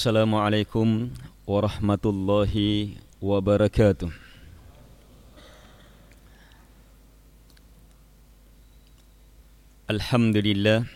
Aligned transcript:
السلام 0.00 0.32
عليكم 0.32 1.12
ورحمة 1.44 2.04
الله 2.08 2.54
وبركاته. 3.20 4.08
الحمد 9.92 10.36
لله 10.40 10.88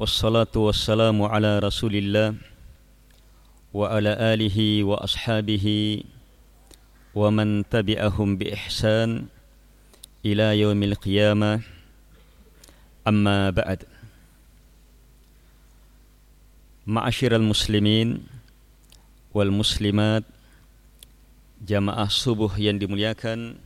والصلاة 0.00 0.54
والسلام 0.56 1.20
على 1.20 1.58
رسول 1.60 1.92
الله 1.92 2.40
وعلى 3.76 4.12
آله 4.16 4.58
وأصحابه 4.88 5.66
ومن 7.12 7.68
تبعهم 7.68 8.28
بإحسان 8.40 9.28
إلى 10.24 10.46
يوم 10.64 10.80
القيامة. 10.82 11.60
أما 13.04 13.52
بعد. 13.52 13.97
Ma'asyiral 16.88 17.44
muslimin 17.44 18.24
wal 19.36 19.52
muslimat 19.52 20.24
jamaah 21.60 22.08
subuh 22.08 22.48
yang 22.56 22.80
dimuliakan 22.80 23.60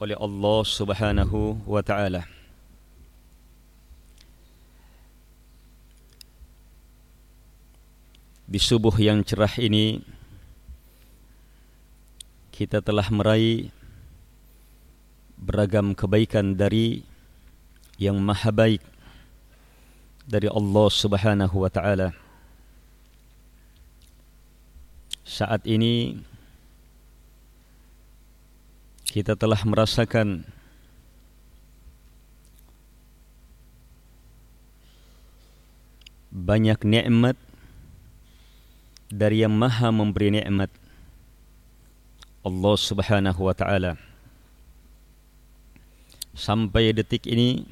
oleh 0.00 0.16
Allah 0.16 0.60
Subhanahu 0.64 1.60
wa 1.68 1.84
taala. 1.84 2.24
Di 8.48 8.56
subuh 8.56 8.96
yang 8.96 9.20
cerah 9.20 9.52
ini 9.60 10.00
kita 12.56 12.80
telah 12.80 13.04
meraih 13.12 13.68
beragam 15.36 15.92
kebaikan 15.92 16.56
dari 16.56 17.04
yang 18.00 18.16
maha 18.16 18.48
baik 18.48 18.91
dari 20.26 20.46
Allah 20.46 20.86
Subhanahu 20.90 21.56
wa 21.62 21.70
taala. 21.70 22.14
Saat 25.22 25.64
ini 25.64 26.20
kita 29.12 29.36
telah 29.36 29.60
merasakan 29.64 30.44
banyak 36.32 36.80
nikmat 36.80 37.36
dari 39.12 39.44
yang 39.44 39.52
Maha 39.52 39.92
memberi 39.92 40.32
nikmat 40.32 40.72
Allah 42.40 42.74
Subhanahu 42.80 43.40
wa 43.44 43.52
taala. 43.52 44.00
Sampai 46.32 46.96
detik 46.96 47.28
ini 47.28 47.68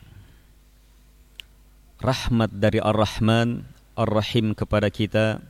rahmat 2.00 2.48
dari 2.56 2.80
Ar-Rahman 2.80 3.64
Ar-Rahim 3.92 4.56
kepada 4.56 4.88
kita 4.88 5.44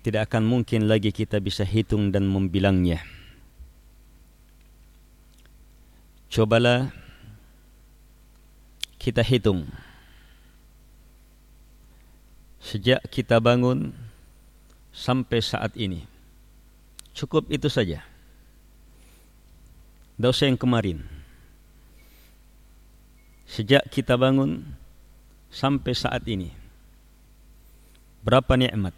tidak 0.00 0.30
akan 0.30 0.46
mungkin 0.46 0.86
lagi 0.86 1.10
kita 1.12 1.42
bisa 1.42 1.66
hitung 1.66 2.08
dan 2.14 2.24
membilangnya. 2.24 3.02
Cobalah 6.30 6.94
kita 8.96 9.20
hitung. 9.26 9.66
Sejak 12.62 13.02
kita 13.10 13.42
bangun 13.42 13.90
sampai 14.94 15.42
saat 15.42 15.74
ini. 15.74 16.06
Cukup 17.10 17.50
itu 17.50 17.66
saja. 17.66 18.06
Dosa 20.14 20.46
yang 20.46 20.56
kemarin 20.56 21.19
sejak 23.50 23.82
kita 23.90 24.14
bangun 24.14 24.62
sampai 25.50 25.90
saat 25.90 26.22
ini 26.30 26.54
berapa 28.22 28.54
nikmat 28.54 28.94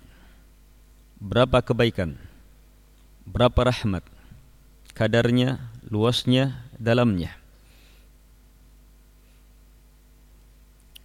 berapa 1.17 1.65
kebaikan 1.65 2.21
berapa 3.25 3.73
rahmat 3.73 4.05
kadarnya 4.93 5.73
luasnya 5.89 6.69
dalamnya. 6.77 7.35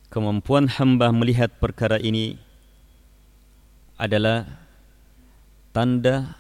Kemampuan 0.08 0.72
hamba 0.72 1.12
melihat 1.12 1.52
perkara 1.60 2.00
ini 2.00 2.40
adalah 4.00 4.48
tanda 5.76 6.40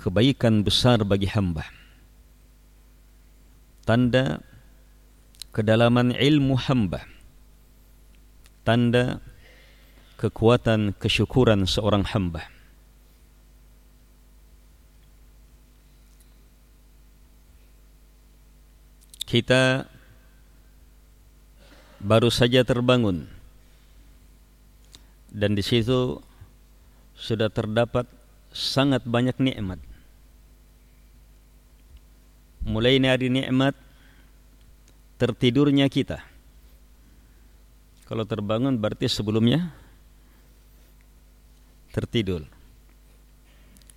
kebaikan 0.00 0.64
besar 0.64 1.04
bagi 1.04 1.28
hamba. 1.28 1.68
Tanda 3.84 4.40
kedalaman 5.56 6.12
ilmu 6.12 6.52
hamba. 6.60 7.08
Tanda 8.60 9.24
kekuatan 10.20 10.92
kesyukuran 11.00 11.64
seorang 11.64 12.04
hamba. 12.12 12.44
Kita 19.24 19.88
baru 22.04 22.28
saja 22.28 22.60
terbangun. 22.60 23.24
Dan 25.32 25.56
di 25.56 25.64
situ 25.64 26.20
sudah 27.16 27.48
terdapat 27.48 28.04
sangat 28.52 29.08
banyak 29.08 29.40
nikmat. 29.40 29.80
Mulai 32.60 33.00
dari 33.00 33.32
nikmat 33.32 33.85
tertidurnya 35.16 35.88
kita. 35.88 36.20
Kalau 38.06 38.22
terbangun 38.22 38.78
berarti 38.78 39.10
sebelumnya 39.10 39.74
tertidur. 41.90 42.46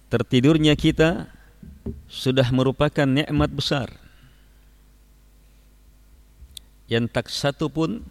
Tertidurnya 0.10 0.74
kita 0.74 1.30
sudah 2.10 2.50
merupakan 2.50 3.06
nikmat 3.06 3.52
besar. 3.54 3.94
Yang 6.90 7.06
tak 7.14 7.28
satu 7.30 7.70
pun 7.70 8.02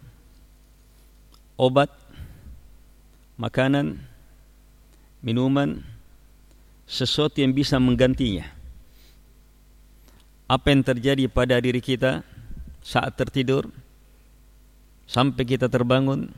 obat, 1.59 1.91
makanan, 3.35 3.99
minuman, 5.19 5.83
sesuatu 6.87 7.43
yang 7.43 7.51
bisa 7.51 7.75
menggantinya. 7.75 8.47
Apa 10.47 10.71
yang 10.71 10.81
terjadi 10.87 11.27
pada 11.27 11.59
diri 11.59 11.83
kita? 11.83 12.23
Saat 12.79 13.15
tertidur 13.15 13.67
sampai 15.09 15.43
kita 15.43 15.65
terbangun 15.65 16.29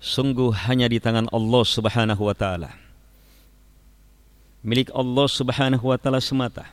sungguh 0.00 0.52
hanya 0.68 0.88
di 0.88 1.00
tangan 1.00 1.28
Allah 1.32 1.64
Subhanahu 1.64 2.22
wa 2.24 2.36
taala. 2.36 2.72
Milik 4.60 4.92
Allah 4.92 5.26
Subhanahu 5.28 5.84
wa 5.88 5.96
taala 5.96 6.20
semata. 6.20 6.68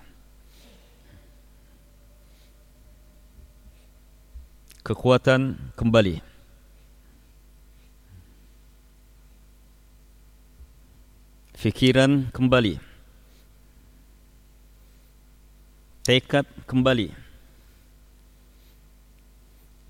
Kekuatan 4.84 5.60
kembali. 5.76 6.24
Fikiran 11.58 12.32
kembali. 12.32 12.80
Tekad 16.08 16.48
kembali 16.64 17.27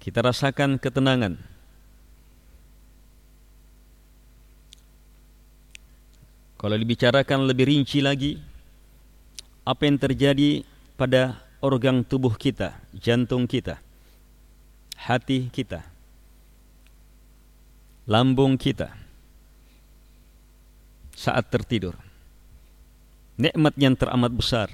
kita 0.07 0.23
rasakan 0.23 0.79
ketenangan. 0.79 1.35
Kalau 6.55 6.79
dibicarakan 6.79 7.43
lebih 7.43 7.67
rinci 7.67 7.99
lagi, 7.99 8.39
apa 9.67 9.83
yang 9.83 9.99
terjadi 9.99 10.63
pada 10.95 11.43
organ 11.59 12.07
tubuh 12.07 12.39
kita, 12.39 12.79
jantung 12.95 13.51
kita, 13.51 13.83
hati 14.95 15.51
kita, 15.51 15.83
lambung 18.07 18.55
kita 18.55 18.95
saat 21.19 21.51
tertidur. 21.51 21.99
Nikmat 23.35 23.75
yang 23.75 23.91
teramat 23.99 24.31
besar. 24.31 24.71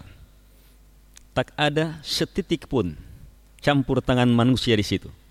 Tak 1.34 1.50
ada 1.58 1.98
setitik 2.06 2.70
pun 2.70 2.94
campur 3.66 3.98
tangan 3.98 4.30
manusia 4.30 4.78
di 4.78 4.86
situ 4.86 5.23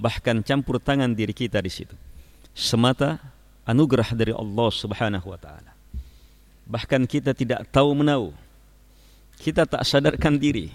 bahkan 0.00 0.40
campur 0.40 0.80
tangan 0.80 1.12
diri 1.12 1.36
kita 1.36 1.60
di 1.60 1.68
situ. 1.68 1.92
Semata 2.56 3.20
anugerah 3.68 4.16
dari 4.16 4.32
Allah 4.32 4.70
Subhanahu 4.72 5.28
wa 5.28 5.36
taala. 5.36 5.76
Bahkan 6.64 7.04
kita 7.04 7.36
tidak 7.36 7.68
tahu 7.68 7.92
menahu. 7.92 8.32
Kita 9.36 9.68
tak 9.68 9.84
sadarkan 9.84 10.40
diri. 10.40 10.72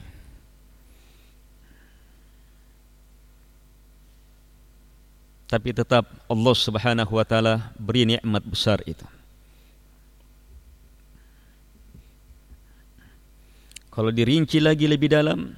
Tapi 5.46 5.70
tetap 5.74 6.10
Allah 6.30 6.56
Subhanahu 6.58 7.12
wa 7.18 7.26
taala 7.26 7.74
beri 7.78 8.06
nikmat 8.06 8.46
besar 8.46 8.82
itu. 8.86 9.06
Kalau 13.94 14.12
dirinci 14.12 14.60
lagi 14.60 14.92
lebih 14.92 15.08
dalam, 15.08 15.56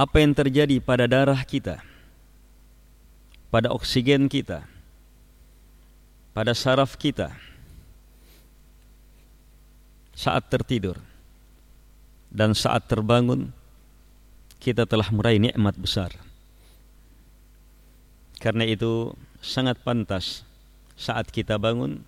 apa 0.00 0.16
yang 0.24 0.32
terjadi 0.32 0.80
pada 0.80 1.04
darah 1.04 1.44
kita, 1.44 1.84
pada 3.52 3.68
oksigen 3.68 4.32
kita, 4.32 4.64
pada 6.32 6.56
saraf 6.56 6.96
kita 6.96 7.36
saat 10.16 10.48
tertidur 10.48 10.96
dan 12.32 12.56
saat 12.56 12.88
terbangun 12.88 13.52
kita 14.56 14.88
telah 14.88 15.04
meraih 15.12 15.36
nikmat 15.36 15.76
besar. 15.76 16.16
Karena 18.40 18.64
itu 18.64 19.12
sangat 19.44 19.84
pantas 19.84 20.48
saat 20.96 21.28
kita 21.28 21.60
bangun 21.60 22.00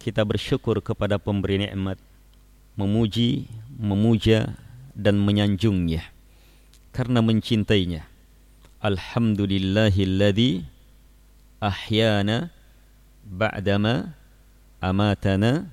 kita 0.00 0.24
bersyukur 0.24 0.80
kepada 0.80 1.20
pemberi 1.20 1.68
nikmat, 1.68 2.00
memuji, 2.80 3.44
memuja 3.76 4.56
dan 4.96 5.20
menyanjungnya 5.20 6.16
karena 6.92 7.20
mencintainya. 7.20 8.06
Alhamdulillahilladzi 8.78 10.62
ahyana 11.58 12.54
ba'dama 13.26 14.14
amatana 14.78 15.66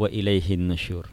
wa 0.00 0.08
ilaihin 0.08 0.68
nusyur. 0.68 1.06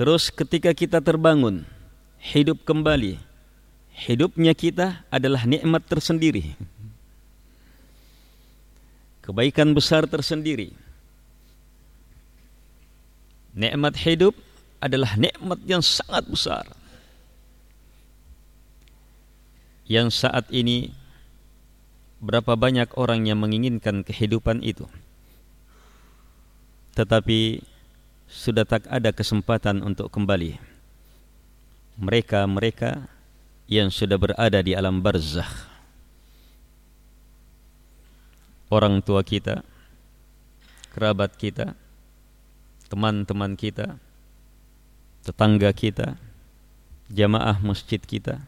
Terus 0.00 0.32
ketika 0.32 0.72
kita 0.72 1.04
terbangun, 1.04 1.68
hidup 2.20 2.64
kembali. 2.64 3.20
Hidupnya 3.92 4.56
kita 4.56 5.04
adalah 5.12 5.44
nikmat 5.44 5.84
tersendiri. 5.84 6.56
Kebaikan 9.20 9.76
besar 9.76 10.08
tersendiri. 10.08 10.72
Nikmat 13.52 13.92
hidup 14.00 14.32
adalah 14.80 15.14
nikmat 15.14 15.60
yang 15.68 15.84
sangat 15.84 16.24
besar. 16.26 16.64
Yang 19.84 20.24
saat 20.24 20.48
ini 20.48 20.90
berapa 22.20 22.56
banyak 22.56 22.96
orang 22.96 23.28
yang 23.28 23.40
menginginkan 23.40 24.04
kehidupan 24.04 24.64
itu. 24.64 24.88
Tetapi 26.96 27.64
sudah 28.30 28.64
tak 28.64 28.86
ada 28.86 29.10
kesempatan 29.10 29.84
untuk 29.84 30.08
kembali. 30.12 30.56
Mereka-mereka 32.00 33.10
yang 33.68 33.92
sudah 33.92 34.16
berada 34.16 34.58
di 34.64 34.72
alam 34.72 35.02
barzakh. 35.04 35.68
Orang 38.70 39.02
tua 39.02 39.26
kita, 39.26 39.66
kerabat 40.94 41.34
kita, 41.34 41.74
teman-teman 42.86 43.58
kita, 43.58 43.98
tetangga 45.26 45.70
kita, 45.72 46.18
jamaah 47.12 47.58
masjid 47.62 48.00
kita. 48.00 48.40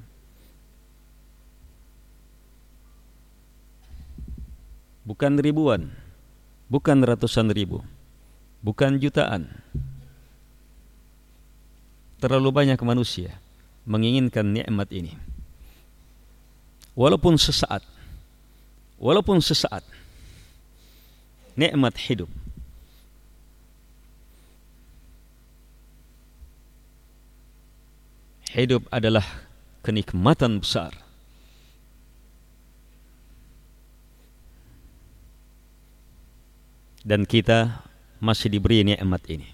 Bukan 5.02 5.34
ribuan, 5.42 5.90
bukan 6.70 7.02
ratusan 7.02 7.50
ribu 7.50 7.82
bukan 8.62 8.96
jutaan. 9.02 9.50
Terlalu 12.22 12.54
banyak 12.54 12.78
manusia 12.86 13.34
menginginkan 13.82 14.46
nikmat 14.46 14.86
ini. 14.94 15.18
Walaupun 16.94 17.34
sesaat, 17.34 17.82
walaupun 19.02 19.42
sesaat, 19.42 19.82
nikmat 21.58 21.98
hidup. 21.98 22.30
Hidup 28.52 28.84
adalah 28.92 29.24
kenikmatan 29.80 30.60
besar. 30.60 30.92
Dan 37.00 37.24
kita 37.24 37.80
masih 38.20 38.52
diberi 38.52 38.84
nikmat 38.84 39.24
ini. 39.32 39.48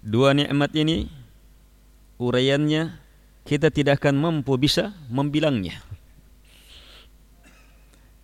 Dua 0.00 0.32
nikmat 0.32 0.72
ini 0.72 1.06
uraiannya 2.16 2.96
kita 3.44 3.68
tidak 3.68 4.00
akan 4.00 4.16
mampu 4.16 4.56
bisa 4.56 4.96
membilangnya. 5.12 5.84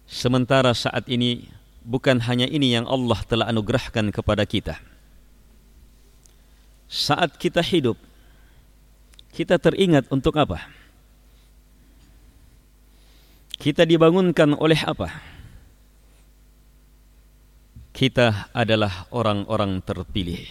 Sementara 0.08 0.72
saat 0.72 1.04
ini 1.12 1.44
bukan 1.84 2.24
hanya 2.24 2.48
ini 2.48 2.72
yang 2.72 2.88
Allah 2.88 3.20
telah 3.28 3.52
anugerahkan 3.52 4.10
kepada 4.10 4.48
kita. 4.48 4.80
Saat 6.90 7.38
kita 7.38 7.62
hidup, 7.62 7.94
kita 9.30 9.62
teringat 9.62 10.10
untuk 10.10 10.34
apa? 10.34 10.66
Kita 13.62 13.86
dibangunkan 13.86 14.58
oleh 14.58 14.82
apa? 14.82 15.30
kita 18.00 18.48
adalah 18.56 19.04
orang-orang 19.12 19.84
terpilih. 19.84 20.48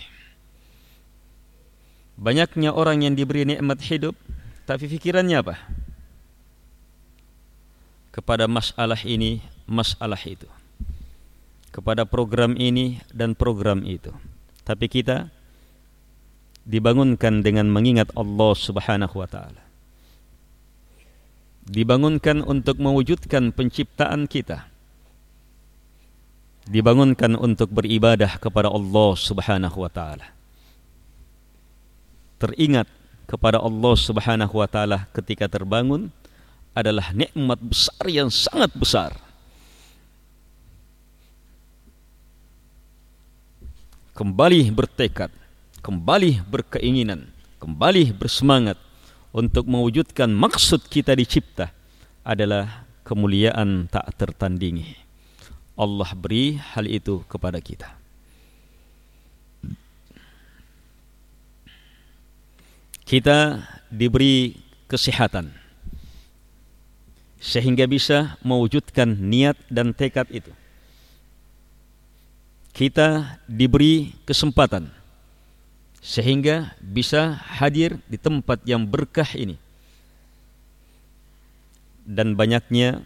Banyaknya 2.20 2.76
orang 2.76 3.02
yang 3.02 3.18
diberi 3.18 3.42
nikmat 3.42 3.82
hidup, 3.90 4.14
tapi 4.70 4.86
pikirannya 4.86 5.42
apa? 5.42 5.56
Kepada 8.14 8.46
masalah 8.46 9.02
ini, 9.02 9.42
masalah 9.66 10.22
itu. 10.30 10.46
Kepada 11.74 12.06
program 12.06 12.54
ini 12.54 13.02
dan 13.10 13.34
program 13.34 13.82
itu. 13.82 14.14
Tapi 14.62 14.86
kita 14.86 15.34
dibangunkan 16.69 17.42
dengan 17.42 17.66
mengingat 17.66 18.13
Allah 18.13 18.54
Subhanahu 18.54 19.18
wa 19.18 19.25
taala. 19.25 19.63
Dibangunkan 21.66 22.45
untuk 22.45 22.77
mewujudkan 22.77 23.50
penciptaan 23.54 24.30
kita 24.30 24.69
dibangunkan 26.69 27.33
untuk 27.33 27.74
beribadah 27.74 28.38
kepada 28.38 28.69
Allah 28.69 29.12
Subhanahu 29.18 29.77
wa 29.81 29.89
taala. 29.89 30.30
Teringat 32.38 32.86
kepada 33.25 33.57
Allah 33.57 33.94
Subhanahu 33.98 34.54
wa 34.54 34.69
taala 34.69 35.10
ketika 35.12 35.50
terbangun 35.50 36.13
adalah 36.77 37.10
nikmat 37.12 37.57
besar 37.57 38.06
yang 38.06 38.30
sangat 38.30 38.69
besar. 38.77 39.12
Kembali 44.13 44.69
bertekad, 44.69 45.33
kembali 45.80 46.44
berkeinginan, 46.44 47.31
kembali 47.64 48.12
bersemangat 48.12 48.76
untuk 49.31 49.66
mewujudkan 49.66 50.28
maksud 50.28 50.86
kita 50.92 51.16
dicipta 51.16 51.71
adalah 52.28 52.86
kemuliaan 53.07 53.88
tak 53.88 54.12
tertandingi. 54.19 55.00
Allah 55.80 56.12
beri 56.12 56.59
hal 56.59 56.86
itu 56.86 57.24
kepada 57.31 57.57
kita. 57.64 57.95
Kita 63.07 63.66
diberi 63.90 64.54
kesehatan 64.86 65.50
sehingga 67.40 67.88
bisa 67.88 68.38
mewujudkan 68.44 69.18
niat 69.18 69.57
dan 69.71 69.95
tekad 69.95 70.28
itu. 70.30 70.52
Kita 72.76 73.42
diberi 73.50 74.14
kesempatan 74.30 74.99
sehingga 76.00 76.76
bisa 76.80 77.36
hadir 77.60 78.00
di 78.08 78.16
tempat 78.16 78.64
yang 78.64 78.88
berkah 78.88 79.28
ini. 79.36 79.60
Dan 82.10 82.34
banyaknya 82.34 83.06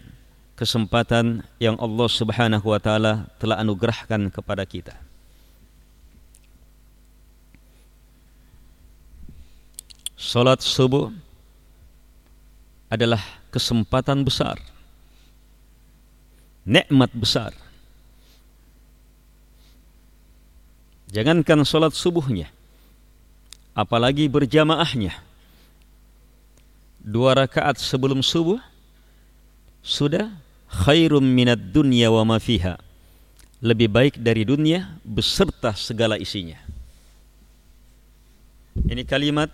kesempatan 0.55 1.43
yang 1.59 1.75
Allah 1.81 2.07
Subhanahu 2.07 2.71
wa 2.71 2.79
taala 2.79 3.27
telah 3.41 3.59
anugerahkan 3.59 4.31
kepada 4.31 4.63
kita. 4.63 4.95
Salat 10.15 10.63
subuh 10.63 11.11
adalah 12.87 13.19
kesempatan 13.51 14.23
besar. 14.23 14.55
Nikmat 16.63 17.11
besar. 17.11 17.51
Jangankan 21.11 21.67
salat 21.67 21.91
subuhnya, 21.91 22.47
apalagi 23.73 24.29
berjamaahnya. 24.29 25.13
Dua 27.03 27.35
rakaat 27.35 27.81
sebelum 27.81 28.23
subuh 28.23 28.61
sudah 29.83 30.31
khairum 30.71 31.25
minad 31.25 31.59
dunya 31.59 32.07
wa 32.07 32.23
ma 32.23 32.39
fiha. 32.39 32.79
Lebih 33.59 33.91
baik 33.91 34.13
dari 34.19 34.47
dunia 34.47 34.95
beserta 35.03 35.75
segala 35.75 36.15
isinya. 36.15 36.59
Ini 38.75 39.03
kalimat 39.03 39.51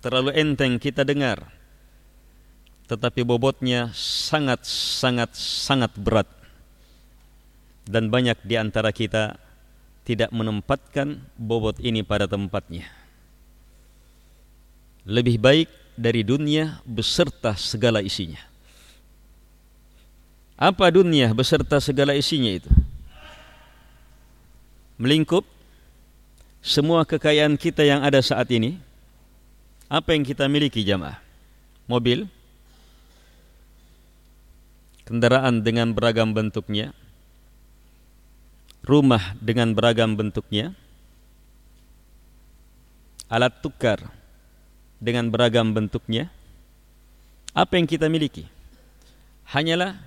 terlalu 0.00 0.32
enteng 0.36 0.80
kita 0.80 1.04
dengar. 1.04 1.48
Tetapi 2.88 3.22
bobotnya 3.22 3.94
sangat 3.94 4.66
sangat 4.66 5.36
sangat 5.36 5.94
berat. 5.94 6.26
Dan 7.86 8.12
banyak 8.12 8.40
di 8.44 8.60
antara 8.60 8.92
kita 8.92 9.40
tidak 10.04 10.28
menempatkan 10.34 11.22
bobot 11.38 11.80
ini 11.80 12.04
pada 12.04 12.28
tempatnya. 12.28 12.99
Lebih 15.10 15.42
baik 15.42 15.66
dari 15.98 16.22
dunia 16.22 16.78
beserta 16.86 17.58
segala 17.58 17.98
isinya. 17.98 18.38
Apa 20.54 20.86
dunia 20.94 21.34
beserta 21.34 21.82
segala 21.82 22.14
isinya 22.14 22.54
itu? 22.54 22.70
Melingkup 25.02 25.42
semua 26.62 27.02
kekayaan 27.02 27.58
kita 27.58 27.82
yang 27.82 28.06
ada 28.06 28.22
saat 28.22 28.46
ini. 28.54 28.78
Apa 29.90 30.14
yang 30.14 30.22
kita 30.22 30.46
miliki 30.46 30.86
jamaah? 30.86 31.18
Mobil, 31.90 32.30
kendaraan 35.02 35.66
dengan 35.66 35.90
beragam 35.90 36.30
bentuknya, 36.30 36.94
rumah 38.86 39.34
dengan 39.42 39.74
beragam 39.74 40.14
bentuknya, 40.14 40.70
alat 43.26 43.58
tukar 43.58 44.19
dengan 45.00 45.32
beragam 45.32 45.72
bentuknya, 45.72 46.28
apa 47.56 47.74
yang 47.80 47.88
kita 47.88 48.06
miliki 48.06 48.46
hanyalah 49.50 49.98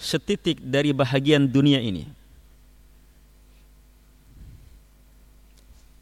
setitik 0.00 0.62
dari 0.64 0.96
bahagian 0.96 1.44
dunia 1.44 1.82
ini. 1.82 2.08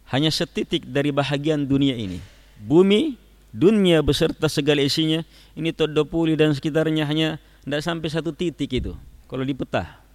Hanya 0.06 0.30
setitik 0.30 0.86
dari 0.86 1.10
bahagian 1.10 1.66
dunia 1.66 1.98
ini. 1.98 2.22
Bumi, 2.62 3.18
dunia 3.50 3.98
beserta 4.06 4.46
segala 4.46 4.78
isinya, 4.78 5.26
ini 5.58 5.74
Todopuli 5.74 6.38
dan 6.38 6.54
sekitarnya 6.54 7.02
hanya 7.02 7.42
tidak 7.66 7.82
sampai 7.82 8.08
satu 8.14 8.30
titik 8.30 8.70
itu. 8.70 8.94
Kalau 9.26 9.42
di 9.42 9.50
peta. 9.50 10.05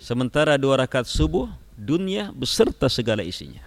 Sementara 0.00 0.56
dua 0.56 0.80
rakaat 0.80 1.04
subuh 1.04 1.52
dunia 1.76 2.32
beserta 2.32 2.88
segala 2.88 3.20
isinya. 3.20 3.60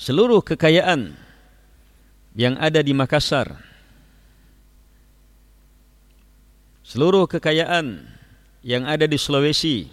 Seluruh 0.00 0.40
kekayaan 0.40 1.12
yang 2.32 2.56
ada 2.56 2.80
di 2.80 2.96
Makassar, 2.96 3.60
seluruh 6.80 7.28
kekayaan 7.28 8.00
yang 8.64 8.88
ada 8.88 9.04
di 9.04 9.20
Sulawesi, 9.20 9.92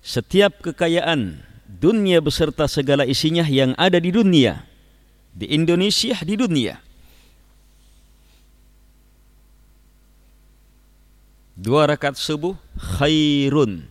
setiap 0.00 0.64
kekayaan 0.64 1.36
dunia 1.68 2.24
beserta 2.24 2.64
segala 2.64 3.04
isinya 3.04 3.44
yang 3.44 3.76
ada 3.76 4.00
di 4.00 4.08
dunia, 4.08 4.64
di 5.36 5.52
Indonesia, 5.52 6.16
di 6.24 6.34
dunia 6.34 6.89
dua 11.60 11.84
rakaat 11.84 12.16
subuh 12.16 12.56
khairun. 12.96 13.84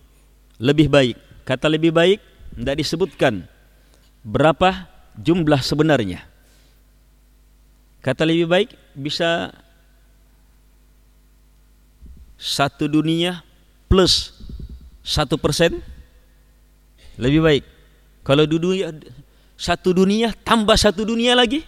Lebih 0.58 0.90
baik. 0.90 1.16
Kata 1.46 1.70
lebih 1.70 1.94
baik 1.94 2.20
tidak 2.58 2.76
disebutkan 2.82 3.46
berapa 4.26 4.90
jumlah 5.22 5.62
sebenarnya. 5.62 6.26
Kata 8.02 8.26
lebih 8.26 8.50
baik 8.50 8.70
bisa 8.98 9.54
satu 12.42 12.90
dunia 12.90 13.46
plus 13.86 14.34
satu 15.06 15.38
persen. 15.38 15.80
Lebih 17.22 17.42
baik. 17.46 17.64
Kalau 18.26 18.50
dunia 18.50 18.90
satu 19.60 19.94
dunia 19.94 20.34
tambah 20.42 20.76
satu 20.76 21.06
dunia 21.06 21.38
lagi 21.38 21.62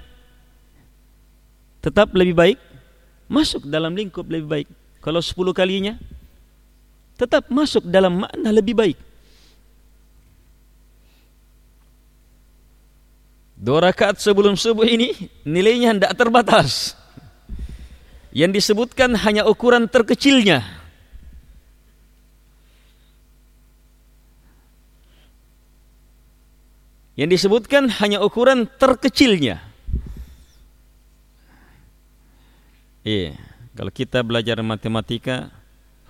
tetap 1.79 2.09
lebih 2.17 2.33
baik. 2.33 2.59
Masuk 3.31 3.63
dalam 3.63 3.95
lingkup 3.95 4.27
lebih 4.27 4.49
baik 4.49 4.67
kalau 5.01 5.19
sepuluh 5.19 5.51
kalinya 5.51 5.97
tetap 7.17 7.49
masuk 7.49 7.85
dalam 7.89 8.25
makna 8.25 8.49
lebih 8.53 8.77
baik. 8.77 8.97
Dua 13.61 13.77
rakaat 13.77 14.17
sebelum 14.17 14.57
subuh 14.57 14.89
ini 14.89 15.29
nilainya 15.45 15.93
tidak 15.93 16.13
terbatas. 16.17 16.97
Yang 18.33 18.57
disebutkan 18.57 19.13
hanya 19.21 19.45
ukuran 19.45 19.85
terkecilnya. 19.85 20.65
Yang 27.13 27.37
disebutkan 27.37 27.85
hanya 28.01 28.25
ukuran 28.25 28.65
terkecilnya. 28.81 29.61
Iya. 33.05 33.37
Yeah. 33.37 33.50
Kalau 33.71 33.91
kita 33.91 34.19
belajar 34.19 34.59
matematika, 34.59 35.47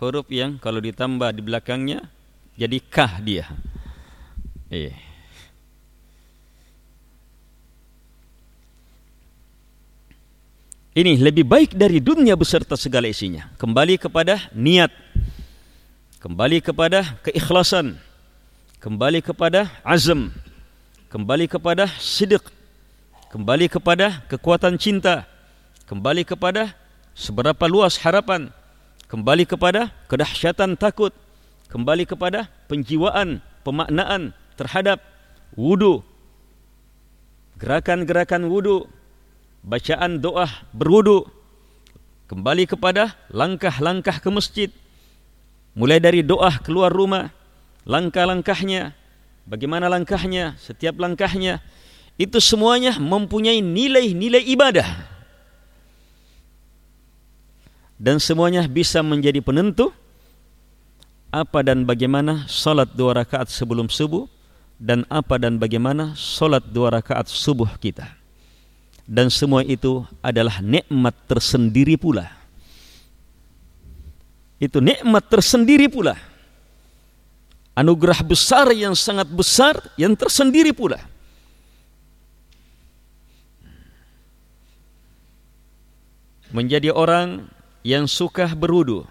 huruf 0.02 0.26
yang 0.34 0.58
kalau 0.58 0.82
ditambah 0.82 1.30
di 1.30 1.42
belakangnya 1.46 2.10
jadi 2.58 2.78
kah 2.82 3.22
dia. 3.22 3.46
Eh. 4.74 4.94
Ini 10.92 11.24
lebih 11.24 11.48
baik 11.48 11.72
dari 11.78 12.04
dunia 12.04 12.36
beserta 12.36 12.76
segala 12.76 13.08
isinya. 13.08 13.48
Kembali 13.56 13.96
kepada 13.96 14.52
niat. 14.52 14.92
Kembali 16.20 16.60
kepada 16.60 17.16
keikhlasan. 17.24 17.96
Kembali 18.84 19.24
kepada 19.24 19.72
azam. 19.88 20.34
Kembali 21.08 21.48
kepada 21.48 21.88
sidik. 21.96 22.44
Kembali 23.32 23.72
kepada 23.72 24.20
kekuatan 24.28 24.76
cinta. 24.76 25.24
Kembali 25.88 26.28
kepada 26.28 26.76
seberapa 27.16 27.68
luas 27.68 28.00
harapan? 28.00 28.50
Kembali 29.12 29.44
kepada 29.44 29.92
kedahsyatan 30.08 30.80
takut. 30.80 31.12
Kembali 31.68 32.08
kepada 32.08 32.48
penjiwaan 32.72 33.44
pemaknaan 33.64 34.32
terhadap 34.56 35.04
wudu. 35.52 36.00
Gerakan-gerakan 37.60 38.48
wudu 38.48 38.88
bacaan 39.68 40.24
doa 40.24 40.48
berwudu. 40.72 41.28
Kembali 42.32 42.64
kepada 42.64 43.20
langkah-langkah 43.28 44.24
ke 44.24 44.32
masjid. 44.32 44.72
Mulai 45.76 46.00
dari 46.00 46.24
doa 46.24 46.56
keluar 46.64 46.92
rumah 46.92 47.36
langkah-langkahnya 47.84 48.96
bagaimana 49.44 49.92
langkahnya 49.92 50.56
setiap 50.56 50.96
langkahnya. 50.96 51.60
Itu 52.16 52.40
semuanya 52.40 52.96
mempunyai 52.96 53.60
nilai-nilai 53.60 54.44
ibadah 54.56 55.11
dan 58.02 58.18
semuanya 58.18 58.66
bisa 58.66 59.06
menjadi 59.06 59.46
penentu 59.46 59.94
apa 61.30 61.62
dan 61.62 61.86
bagaimana 61.86 62.50
salat 62.50 62.90
dua 62.98 63.22
rakaat 63.22 63.46
sebelum 63.54 63.94
subuh 63.94 64.26
dan 64.82 65.06
apa 65.06 65.38
dan 65.38 65.62
bagaimana 65.62 66.18
salat 66.18 66.66
dua 66.66 66.98
rakaat 66.98 67.30
subuh 67.30 67.70
kita. 67.78 68.10
Dan 69.06 69.30
semua 69.30 69.62
itu 69.62 70.02
adalah 70.26 70.66
nikmat 70.66 71.14
tersendiri 71.30 71.94
pula. 71.94 72.26
Itu 74.58 74.82
nikmat 74.82 75.30
tersendiri 75.30 75.86
pula. 75.86 76.18
Anugerah 77.78 78.26
besar 78.26 78.74
yang 78.74 78.98
sangat 78.98 79.30
besar 79.30 79.78
yang 79.94 80.18
tersendiri 80.18 80.74
pula. 80.74 80.98
Menjadi 86.50 86.92
orang 86.92 87.61
yang 87.82 88.06
suka 88.06 88.54
berudu 88.54 89.06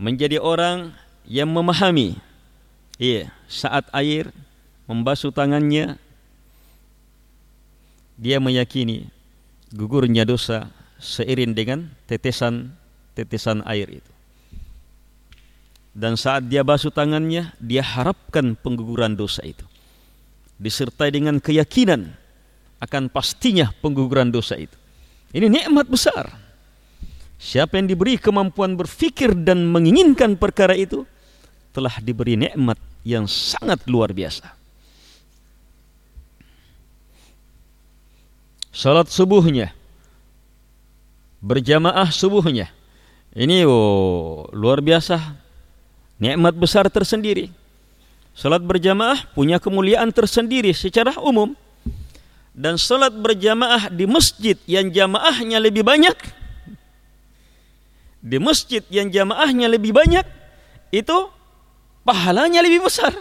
menjadi 0.00 0.40
orang 0.40 0.94
yang 1.28 1.50
memahami. 1.50 2.16
Iya 2.96 3.28
saat 3.50 3.88
air 3.92 4.32
membasuh 4.88 5.32
tangannya 5.32 6.00
dia 8.20 8.36
meyakini 8.40 9.08
gugurnya 9.72 10.24
dosa 10.24 10.68
seiring 11.00 11.52
dengan 11.52 11.78
tetesan-tetesan 12.08 13.64
air 13.68 14.00
itu. 14.00 14.12
Dan 15.90 16.14
saat 16.14 16.46
dia 16.46 16.62
basuh 16.62 16.94
tangannya 16.94 17.50
dia 17.58 17.82
harapkan 17.82 18.54
pengguguran 18.54 19.18
dosa 19.18 19.42
itu. 19.42 19.66
Disertai 20.60 21.10
dengan 21.10 21.40
keyakinan 21.40 22.14
akan 22.78 23.08
pastinya 23.08 23.72
pengguguran 23.80 24.28
dosa 24.28 24.60
itu 24.60 24.79
ini 25.30 25.46
nikmat 25.46 25.86
besar. 25.86 26.30
Siapa 27.40 27.80
yang 27.80 27.88
diberi 27.88 28.20
kemampuan 28.20 28.76
berfikir 28.76 29.32
dan 29.32 29.64
menginginkan 29.64 30.36
perkara 30.36 30.76
itu 30.76 31.08
telah 31.72 31.96
diberi 32.04 32.36
nikmat 32.36 32.76
yang 33.06 33.24
sangat 33.24 33.80
luar 33.88 34.12
biasa. 34.12 34.52
Salat 38.70 39.10
subuhnya 39.10 39.74
berjamaah 41.40 42.12
subuhnya 42.12 42.70
ini 43.32 43.64
oh, 43.64 44.46
luar 44.52 44.84
biasa 44.84 45.16
nikmat 46.20 46.54
besar 46.54 46.86
tersendiri. 46.92 47.50
Salat 48.36 48.62
berjamaah 48.62 49.32
punya 49.34 49.58
kemuliaan 49.58 50.12
tersendiri 50.14 50.70
secara 50.76 51.16
umum 51.18 51.56
dan 52.60 52.76
salat 52.76 53.16
berjamaah 53.16 53.88
di 53.88 54.04
masjid 54.04 54.60
yang 54.68 54.92
jamaahnya 54.92 55.56
lebih 55.56 55.80
banyak 55.80 56.12
di 58.20 58.36
masjid 58.36 58.84
yang 58.92 59.08
jamaahnya 59.08 59.72
lebih 59.72 59.96
banyak 59.96 60.28
itu 60.92 61.32
pahalanya 62.04 62.60
lebih 62.60 62.84
besar. 62.84 63.16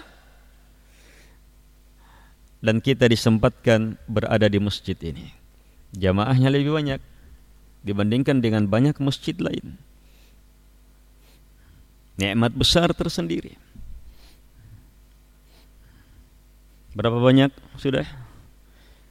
Dan 2.60 2.84
kita 2.84 3.08
disempatkan 3.08 3.96
berada 4.04 4.52
di 4.52 4.60
masjid 4.60 5.00
ini. 5.00 5.32
Jamaahnya 5.96 6.52
lebih 6.52 6.76
banyak 6.76 7.00
dibandingkan 7.88 8.44
dengan 8.44 8.68
banyak 8.68 9.00
masjid 9.00 9.32
lain. 9.40 9.80
Nikmat 12.20 12.52
besar 12.52 12.92
tersendiri. 12.92 13.56
Berapa 16.92 17.16
banyak 17.16 17.56
sudah? 17.80 18.04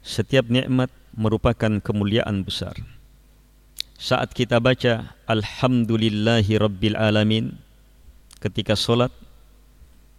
Setiap 0.03 0.49
nikmat 0.49 0.89
merupakan 1.15 1.81
kemuliaan 1.83 2.47
besar. 2.47 2.79
Saat 3.99 4.31
kita 4.31 4.63
baca 4.63 5.19
Alhamdulillahi 5.27 6.55
Rabbil 6.55 6.95
Alamin 6.95 7.59
ketika 8.39 8.79
solat, 8.79 9.11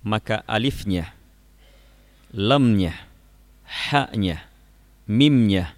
maka 0.04 0.44
alifnya, 0.48 1.16
lamnya, 2.36 2.96
haknya, 3.64 4.44
mimnya, 5.08 5.76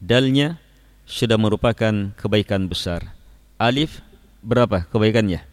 dalnya 0.00 0.56
sudah 1.04 1.36
merupakan 1.36 2.12
kebaikan 2.16 2.68
besar. 2.68 3.12
Alif 3.60 4.00
berapa 4.40 4.88
kebaikannya? 4.88 5.44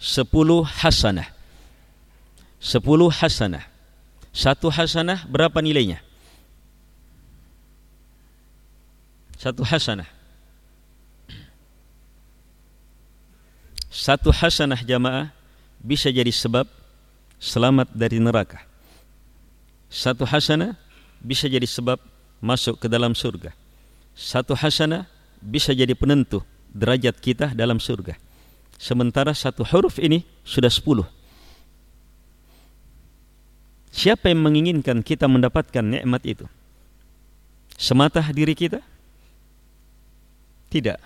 Sepuluh 0.00 0.64
hasanah. 0.64 1.28
Sepuluh 2.58 3.10
hasanah. 3.10 3.69
Satu 4.30 4.70
hasanah 4.70 5.26
berapa 5.26 5.58
nilainya? 5.58 5.98
Satu 9.40 9.66
hasanah. 9.66 10.06
Satu 13.90 14.30
hasanah 14.30 14.80
jamaah 14.86 15.34
bisa 15.82 16.12
jadi 16.14 16.30
sebab 16.30 16.68
selamat 17.42 17.90
dari 17.90 18.22
neraka. 18.22 18.62
Satu 19.90 20.22
hasanah 20.22 20.78
bisa 21.18 21.50
jadi 21.50 21.66
sebab 21.66 21.98
masuk 22.38 22.78
ke 22.78 22.86
dalam 22.86 23.16
surga. 23.16 23.50
Satu 24.14 24.54
hasanah 24.54 25.10
bisa 25.42 25.74
jadi 25.74 25.96
penentu 25.98 26.44
derajat 26.70 27.18
kita 27.18 27.46
dalam 27.50 27.82
surga. 27.82 28.14
Sementara 28.78 29.34
satu 29.34 29.66
huruf 29.66 29.98
ini 29.98 30.22
sudah 30.46 30.70
sepuluh. 30.70 31.04
Siapa 33.90 34.30
yang 34.30 34.46
menginginkan 34.46 35.02
kita 35.02 35.26
mendapatkan 35.26 35.82
nikmat 35.82 36.22
itu? 36.22 36.46
Semata 37.74 38.22
diri 38.30 38.54
kita? 38.54 38.78
Tidak. 40.70 40.98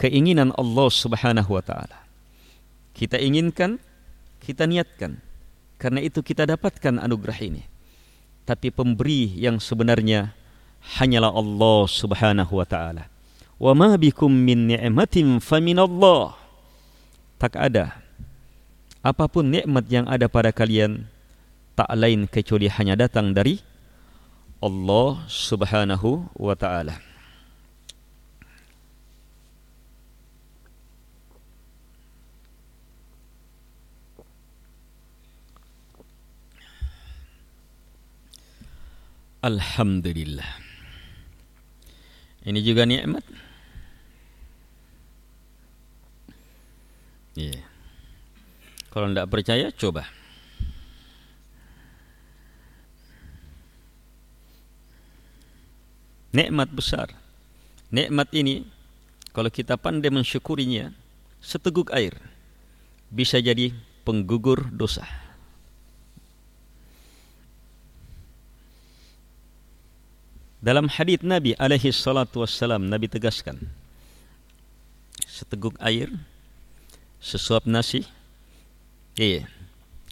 Keinginan 0.00 0.50
Allah 0.56 0.88
Subhanahu 0.88 1.50
wa 1.52 1.60
taala. 1.60 2.00
Kita 2.96 3.20
inginkan, 3.20 3.76
kita 4.40 4.64
niatkan. 4.64 5.20
Karena 5.76 6.00
itu 6.00 6.24
kita 6.24 6.48
dapatkan 6.48 6.96
anugerah 6.96 7.38
ini. 7.44 7.62
Tapi 8.48 8.72
pemberi 8.72 9.36
yang 9.36 9.60
sebenarnya 9.60 10.32
hanyalah 10.96 11.36
Allah 11.36 11.80
Subhanahu 11.84 12.52
wa 12.56 12.66
taala. 12.66 13.04
Wa 13.60 13.76
ma 13.76 13.92
bikum 14.00 14.32
min 14.32 14.72
ni'matin. 14.72 15.36
Tak 17.36 17.54
ada 17.60 18.04
apa 19.04 19.28
pun 19.28 19.44
nikmat 19.44 19.84
yang 19.92 20.08
ada 20.08 20.32
pada 20.32 20.48
kalian 20.48 21.04
tak 21.74 21.90
lain 21.94 22.30
kecuali 22.30 22.70
hanya 22.70 22.94
datang 22.94 23.34
dari 23.34 23.58
Allah 24.62 25.26
Subhanahu 25.26 26.30
wa 26.38 26.54
taala. 26.54 26.96
Alhamdulillah. 39.44 40.48
Ini 42.48 42.60
juga 42.64 42.88
nikmat. 42.88 43.20
Iya. 47.36 47.52
Yeah. 47.52 47.62
Kalau 48.88 49.12
tidak 49.12 49.28
percaya, 49.28 49.68
coba. 49.74 50.08
Nikmat 56.34 56.66
besar. 56.74 57.14
Nikmat 57.94 58.34
ini 58.34 58.66
kalau 59.30 59.48
kita 59.48 59.78
pandai 59.78 60.10
mensyukurinya 60.10 60.90
seteguk 61.38 61.94
air 61.94 62.18
bisa 63.14 63.38
jadi 63.38 63.70
penggugur 64.02 64.66
dosa. 64.74 65.06
Dalam 70.64 70.88
hadis 70.88 71.20
Nabi 71.20 71.52
alaihi 71.60 71.92
salatu 71.92 72.40
wassalam 72.42 72.88
Nabi 72.88 73.06
tegaskan 73.06 73.68
seteguk 75.28 75.76
air 75.82 76.08
sesuap 77.20 77.68
nasi 77.68 78.08
iya 79.18 79.44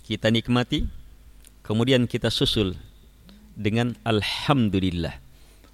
kita 0.04 0.28
nikmati 0.28 0.84
kemudian 1.64 2.04
kita 2.04 2.28
susul 2.28 2.76
dengan 3.56 3.96
alhamdulillah 4.04 5.21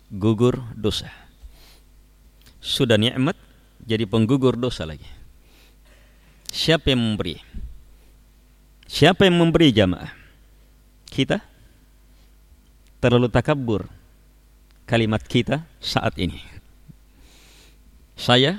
gugur 0.09 0.65
dosa. 0.73 1.13
Sudah 2.59 2.97
nikmat 2.97 3.37
jadi 3.85 4.09
penggugur 4.09 4.57
dosa 4.57 4.89
lagi. 4.89 5.07
Siapa 6.49 6.93
yang 6.93 7.01
memberi? 7.13 7.37
Siapa 8.89 9.29
yang 9.29 9.37
memberi 9.37 9.69
jamaah? 9.69 10.13
Kita? 11.09 11.45
Terlalu 12.99 13.29
takabur 13.31 13.87
kalimat 14.89 15.21
kita 15.23 15.69
saat 15.79 16.17
ini. 16.17 16.41
Saya 18.19 18.59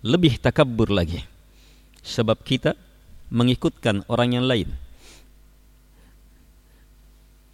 lebih 0.00 0.38
takabur 0.40 0.88
lagi. 0.88 1.20
Sebab 2.02 2.42
kita 2.42 2.74
mengikutkan 3.30 4.02
orang 4.10 4.38
yang 4.38 4.46
lain. 4.46 4.70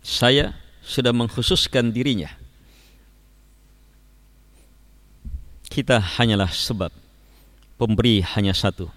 Saya 0.00 0.56
sudah 0.80 1.12
mengkhususkan 1.12 1.92
dirinya 1.92 2.32
kita 5.68 6.00
hanyalah 6.00 6.50
sebab. 6.50 6.90
Pemberi 7.78 8.24
hanya 8.34 8.56
satu. 8.56 8.90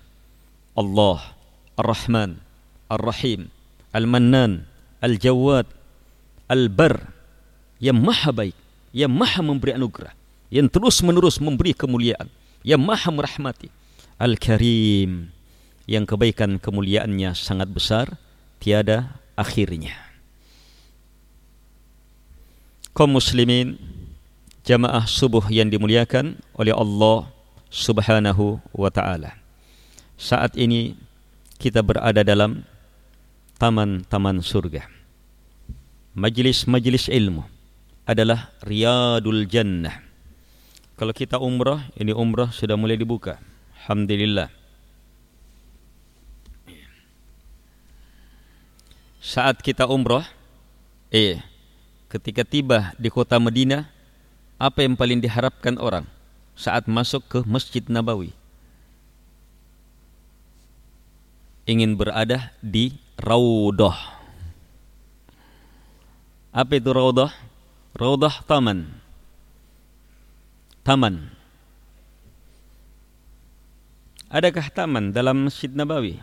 Allah 0.74 1.36
Ar-Rahman 1.78 2.40
Ar-Rahim 2.90 3.52
Al-Mannan 3.94 4.66
Al-Jawad 5.04 5.68
Al-Bar. 6.50 7.14
Yang 7.82 7.98
maha 7.98 8.32
baik 8.32 8.58
yang 8.92 9.12
maha 9.12 9.42
memberi 9.42 9.74
anugerah 9.74 10.14
yang 10.52 10.68
terus 10.68 11.00
menerus 11.02 11.40
memberi 11.40 11.72
kemuliaan 11.72 12.28
yang 12.62 12.84
maha 12.84 13.10
merahmati. 13.10 13.72
Al-Karim 14.22 15.34
yang 15.90 16.06
kebaikan 16.06 16.62
kemuliaannya 16.62 17.34
sangat 17.34 17.74
besar 17.74 18.06
tiada 18.62 19.18
akhirnya. 19.34 19.98
Kaum 22.94 23.18
muslimin 23.18 23.82
jamaah 24.62 25.06
subuh 25.10 25.46
yang 25.50 25.70
dimuliakan 25.70 26.38
oleh 26.54 26.74
Allah 26.74 27.30
Subhanahu 27.72 28.62
wa 28.76 28.90
taala. 28.94 29.38
Saat 30.20 30.54
ini 30.60 30.94
kita 31.58 31.82
berada 31.82 32.22
dalam 32.22 32.66
taman-taman 33.58 34.42
surga. 34.42 34.86
Majlis-majlis 36.18 37.08
ilmu 37.08 37.46
adalah 38.04 38.52
riyadul 38.66 39.48
jannah. 39.48 40.04
Kalau 40.98 41.14
kita 41.16 41.42
umrah, 41.42 41.88
ini 41.98 42.14
umrah 42.14 42.54
sudah 42.54 42.78
mulai 42.78 43.00
dibuka. 43.00 43.42
Alhamdulillah. 43.82 44.54
Saat 49.22 49.62
kita 49.62 49.86
umrah, 49.86 50.26
eh, 51.14 51.42
ketika 52.10 52.42
tiba 52.46 52.94
di 52.98 53.10
kota 53.14 53.38
Madinah, 53.38 54.01
apa 54.62 54.86
yang 54.86 54.94
paling 54.94 55.18
diharapkan 55.18 55.82
orang 55.82 56.06
saat 56.54 56.86
masuk 56.86 57.26
ke 57.26 57.40
Masjid 57.50 57.82
Nabawi? 57.90 58.30
Ingin 61.66 61.98
berada 61.98 62.54
di 62.62 62.94
Raudah. 63.18 63.98
Apa 66.54 66.78
itu 66.78 66.94
Raudah? 66.94 67.34
Raudah 67.98 68.46
taman. 68.46 68.86
Taman. 70.86 71.34
Adakah 74.30 74.70
taman 74.70 75.10
dalam 75.10 75.50
Masjid 75.50 75.74
Nabawi? 75.74 76.22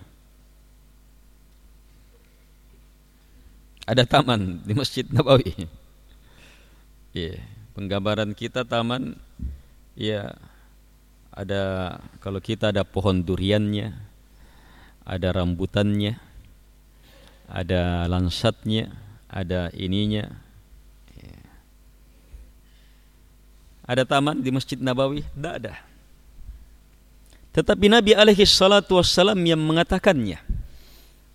Ada 3.82 4.06
taman 4.06 4.62
di 4.62 4.72
Masjid 4.78 5.02
Nabawi. 5.10 5.50
Yeah 7.16 7.57
penggambaran 7.78 8.34
kita 8.34 8.66
taman 8.66 9.14
ya 9.94 10.34
ada 11.30 11.94
kalau 12.18 12.42
kita 12.42 12.74
ada 12.74 12.82
pohon 12.82 13.22
duriannya, 13.22 13.94
ada 15.06 15.28
rambutannya, 15.30 16.18
ada 17.46 18.10
lansatnya, 18.10 18.90
ada 19.30 19.70
ininya. 19.78 20.26
Ada 23.86 24.02
taman 24.04 24.42
di 24.42 24.50
Masjid 24.50 24.76
Nabawi? 24.76 25.22
Tidak 25.22 25.54
ada. 25.62 25.78
Tetapi 27.54 27.86
Nabi 27.88 28.12
alaihi 28.12 28.44
salatu 28.44 28.98
wassalam 28.98 29.38
yang 29.46 29.62
mengatakannya. 29.62 30.42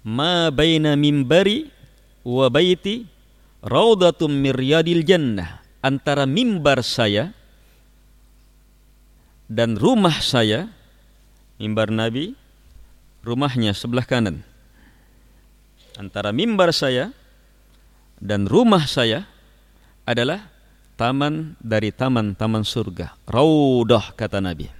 Ma 0.03 0.51
baina 0.51 0.93
mimbari 0.99 1.71
wa 2.21 2.45
baiti 2.51 3.07
raudatum 3.63 4.29
miryadil 4.29 5.01
jannah. 5.01 5.62
Antara 5.83 6.23
mimbar 6.23 6.79
saya 6.79 7.35
dan 9.51 9.75
rumah 9.75 10.23
saya, 10.23 10.71
mimbar 11.59 11.91
Nabi, 11.91 12.39
rumahnya 13.19 13.75
sebelah 13.75 14.07
kanan. 14.07 14.47
Antara 15.99 16.31
mimbar 16.31 16.71
saya 16.71 17.11
dan 18.23 18.47
rumah 18.47 18.87
saya 18.87 19.27
adalah 20.07 20.47
taman 20.95 21.59
dari 21.59 21.91
taman-taman 21.91 22.63
surga. 22.63 23.19
Raudah 23.27 24.15
kata 24.15 24.39
Nabi. 24.39 24.71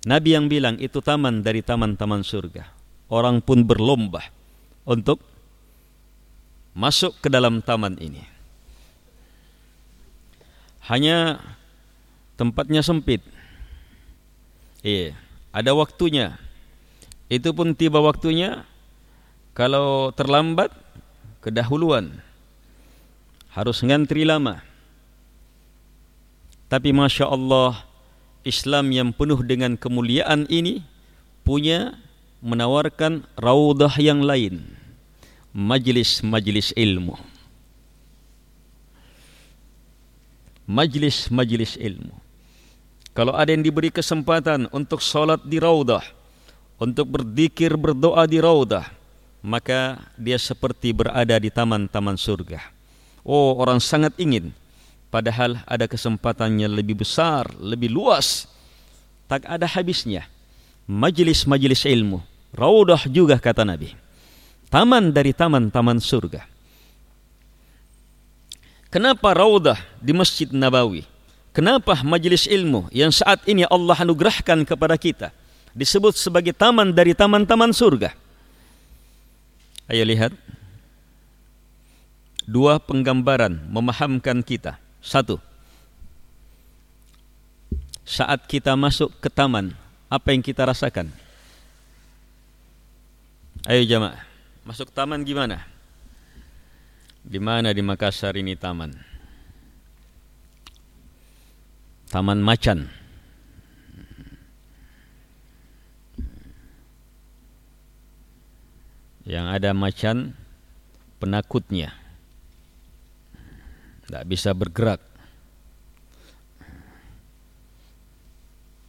Nabi 0.00 0.30
yang 0.32 0.50
bilang 0.50 0.80
itu 0.82 0.98
taman 0.98 1.46
dari 1.46 1.62
taman-taman 1.62 2.26
surga. 2.26 2.66
Orang 3.06 3.38
pun 3.44 3.62
berlomba 3.62 4.26
untuk 4.82 5.22
masuk 6.76 7.16
ke 7.18 7.28
dalam 7.28 7.62
taman 7.62 7.98
ini. 7.98 8.22
Hanya 10.86 11.38
tempatnya 12.34 12.82
sempit. 12.82 13.22
Iya, 14.80 15.14
ada 15.52 15.76
waktunya. 15.76 16.40
Itu 17.30 17.54
pun 17.54 17.76
tiba 17.78 18.02
waktunya 18.02 18.66
kalau 19.54 20.10
terlambat 20.10 20.74
kedahuluan 21.44 22.18
harus 23.54 23.82
ngantri 23.82 24.26
lama. 24.26 24.62
Tapi 26.70 26.94
masya 26.94 27.26
Allah 27.26 27.82
Islam 28.46 28.94
yang 28.94 29.10
penuh 29.10 29.42
dengan 29.42 29.74
kemuliaan 29.74 30.46
ini 30.48 30.86
punya 31.42 31.98
menawarkan 32.40 33.26
raudah 33.36 33.92
yang 34.00 34.24
lain, 34.24 34.64
majlis-majlis 35.54 36.72
ilmu. 36.78 37.18
majlis-majlis 40.70 41.74
ilmu. 41.82 42.14
Kalau 43.10 43.34
ada 43.34 43.50
yang 43.50 43.66
diberi 43.66 43.90
kesempatan 43.90 44.70
untuk 44.70 45.02
sholat 45.02 45.42
di 45.42 45.58
raudah, 45.58 46.06
untuk 46.78 47.10
berzikir 47.10 47.74
berdoa 47.74 48.22
di 48.30 48.38
raudah, 48.38 48.86
maka 49.42 49.98
dia 50.14 50.38
seperti 50.38 50.94
berada 50.94 51.34
di 51.42 51.50
taman-taman 51.50 52.14
surga. 52.14 52.62
Oh, 53.26 53.58
orang 53.58 53.82
sangat 53.82 54.14
ingin, 54.16 54.54
padahal 55.10 55.58
ada 55.66 55.90
kesempatannya 55.90 56.70
lebih 56.70 57.02
besar, 57.02 57.50
lebih 57.58 57.90
luas, 57.90 58.46
tak 59.26 59.42
ada 59.50 59.66
habisnya. 59.66 60.30
Majlis-majlis 60.86 61.84
ilmu, 61.90 62.22
raudah 62.54 63.04
juga 63.10 63.36
kata 63.42 63.66
Nabi. 63.66 63.99
Taman 64.70 65.10
dari 65.10 65.34
taman-taman 65.34 65.98
surga. 65.98 66.46
Kenapa 68.86 69.34
raudah 69.34 69.78
di 69.98 70.14
Masjid 70.14 70.46
Nabawi? 70.46 71.02
Kenapa 71.50 71.98
majelis 72.06 72.46
ilmu 72.46 72.86
yang 72.94 73.10
saat 73.10 73.42
ini 73.50 73.66
Allah 73.66 73.98
anugerahkan 73.98 74.62
kepada 74.62 74.94
kita 74.94 75.34
disebut 75.74 76.14
sebagai 76.14 76.54
taman 76.54 76.94
dari 76.94 77.10
taman-taman 77.10 77.74
surga? 77.74 78.14
Ayo 79.90 80.06
lihat. 80.06 80.30
Dua 82.46 82.78
penggambaran 82.78 83.58
memahamkan 83.66 84.42
kita. 84.46 84.78
Satu. 85.02 85.42
Saat 88.06 88.46
kita 88.46 88.74
masuk 88.78 89.10
ke 89.18 89.26
taman, 89.30 89.74
apa 90.06 90.30
yang 90.34 90.42
kita 90.42 90.66
rasakan? 90.66 91.10
Ayo 93.66 93.86
jamaah, 93.86 94.29
masuk 94.64 94.92
taman 94.92 95.24
gimana? 95.24 95.64
Di 97.20 97.36
mana 97.36 97.70
di 97.70 97.84
Makassar 97.84 98.36
ini 98.36 98.56
taman? 98.56 98.96
Taman 102.10 102.42
Macan. 102.42 102.90
Yang 109.30 109.46
ada 109.46 109.70
macan 109.70 110.34
penakutnya. 111.22 111.94
Tidak 114.10 114.26
bisa 114.26 114.50
bergerak. 114.50 114.98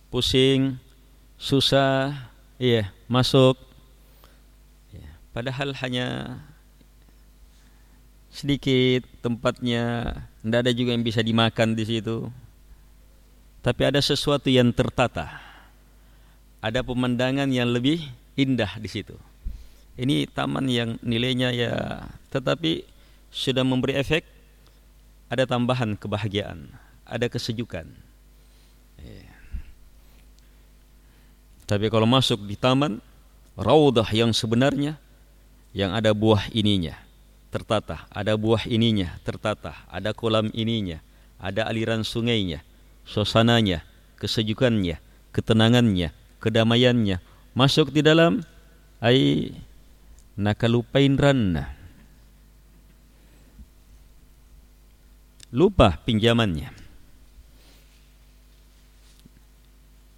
Pusing, 0.10 0.82
susah, 1.38 2.34
iya, 2.58 2.90
masuk. 3.06 3.71
Iya, 5.32 5.40
padahal 5.40 5.72
hanya 5.80 6.08
sedikit 8.32 9.08
tempatnya, 9.24 10.12
tidak 10.44 10.60
ada 10.68 10.72
juga 10.76 10.92
yang 10.92 11.08
bisa 11.08 11.24
dimakan 11.24 11.72
di 11.72 11.88
situ. 11.88 12.28
Tapi 13.64 13.82
ada 13.88 14.04
sesuatu 14.04 14.52
yang 14.52 14.76
tertata. 14.76 15.40
Ada 16.60 16.84
pemandangan 16.84 17.48
yang 17.48 17.72
lebih 17.72 18.04
indah 18.36 18.76
di 18.76 18.92
situ. 18.92 19.16
Ini 19.96 20.28
taman 20.36 20.68
yang 20.68 21.00
nilainya 21.00 21.52
ya 21.56 21.74
tetapi 22.32 22.84
sudah 23.32 23.64
memberi 23.64 23.96
efek 23.96 24.24
ada 25.32 25.48
tambahan 25.48 25.96
kebahagiaan, 25.96 26.68
ada 27.08 27.28
kesejukan. 27.32 27.88
Ya. 29.00 29.32
Tapi 31.68 31.88
kalau 31.88 32.08
masuk 32.08 32.44
di 32.44 32.60
taman 32.60 33.00
raudah 33.56 34.08
yang 34.12 34.36
sebenarnya 34.36 35.00
yang 35.72 35.96
ada 35.96 36.12
buah 36.12 36.52
ininya 36.52 36.96
tertata, 37.52 38.08
ada 38.08 38.36
buah 38.40 38.64
ininya 38.68 39.20
tertata, 39.28 39.76
ada 39.92 40.16
kolam 40.16 40.48
ininya, 40.56 41.04
ada 41.36 41.68
aliran 41.68 42.08
sungainya, 42.08 42.64
suasananya, 43.04 43.84
kesejukannya, 44.16 45.00
ketenangannya, 45.36 46.16
kedamaiannya 46.40 47.20
masuk 47.52 47.92
di 47.92 48.00
dalam 48.00 48.40
ai 49.04 49.52
nakalupain 50.40 51.20
ranna. 51.20 51.76
Lupa 55.52 56.00
pinjamannya. 56.08 56.72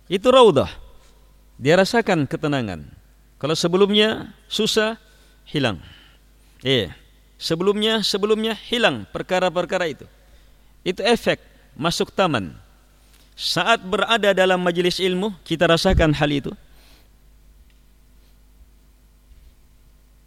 Itu 0.06 0.30
raudah. 0.30 0.70
Dia 1.58 1.74
rasakan 1.74 2.30
ketenangan. 2.30 2.86
Kalau 3.42 3.58
sebelumnya 3.58 4.30
susah, 4.46 5.02
hilang. 5.48 5.80
Eh, 6.64 6.92
sebelumnya 7.40 8.00
sebelumnya 8.06 8.56
hilang 8.56 9.04
perkara-perkara 9.12 9.92
itu. 9.92 10.06
Itu 10.84 11.04
efek 11.04 11.40
masuk 11.76 12.12
taman. 12.12 12.56
Saat 13.34 13.82
berada 13.82 14.32
dalam 14.32 14.62
majelis 14.62 15.02
ilmu, 15.02 15.34
kita 15.42 15.66
rasakan 15.66 16.14
hal 16.14 16.30
itu. 16.30 16.52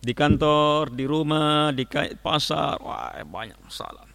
Di 0.03 0.15
kantor, 0.15 0.95
di 0.95 1.05
rumah, 1.07 1.75
di 1.75 1.87
pasar, 2.23 2.79
wah 2.83 3.15
banyak 3.27 3.59
masalah. 3.63 4.07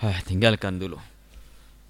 Ah, 0.00 0.18
tinggalkan 0.24 0.80
dulu. 0.80 0.98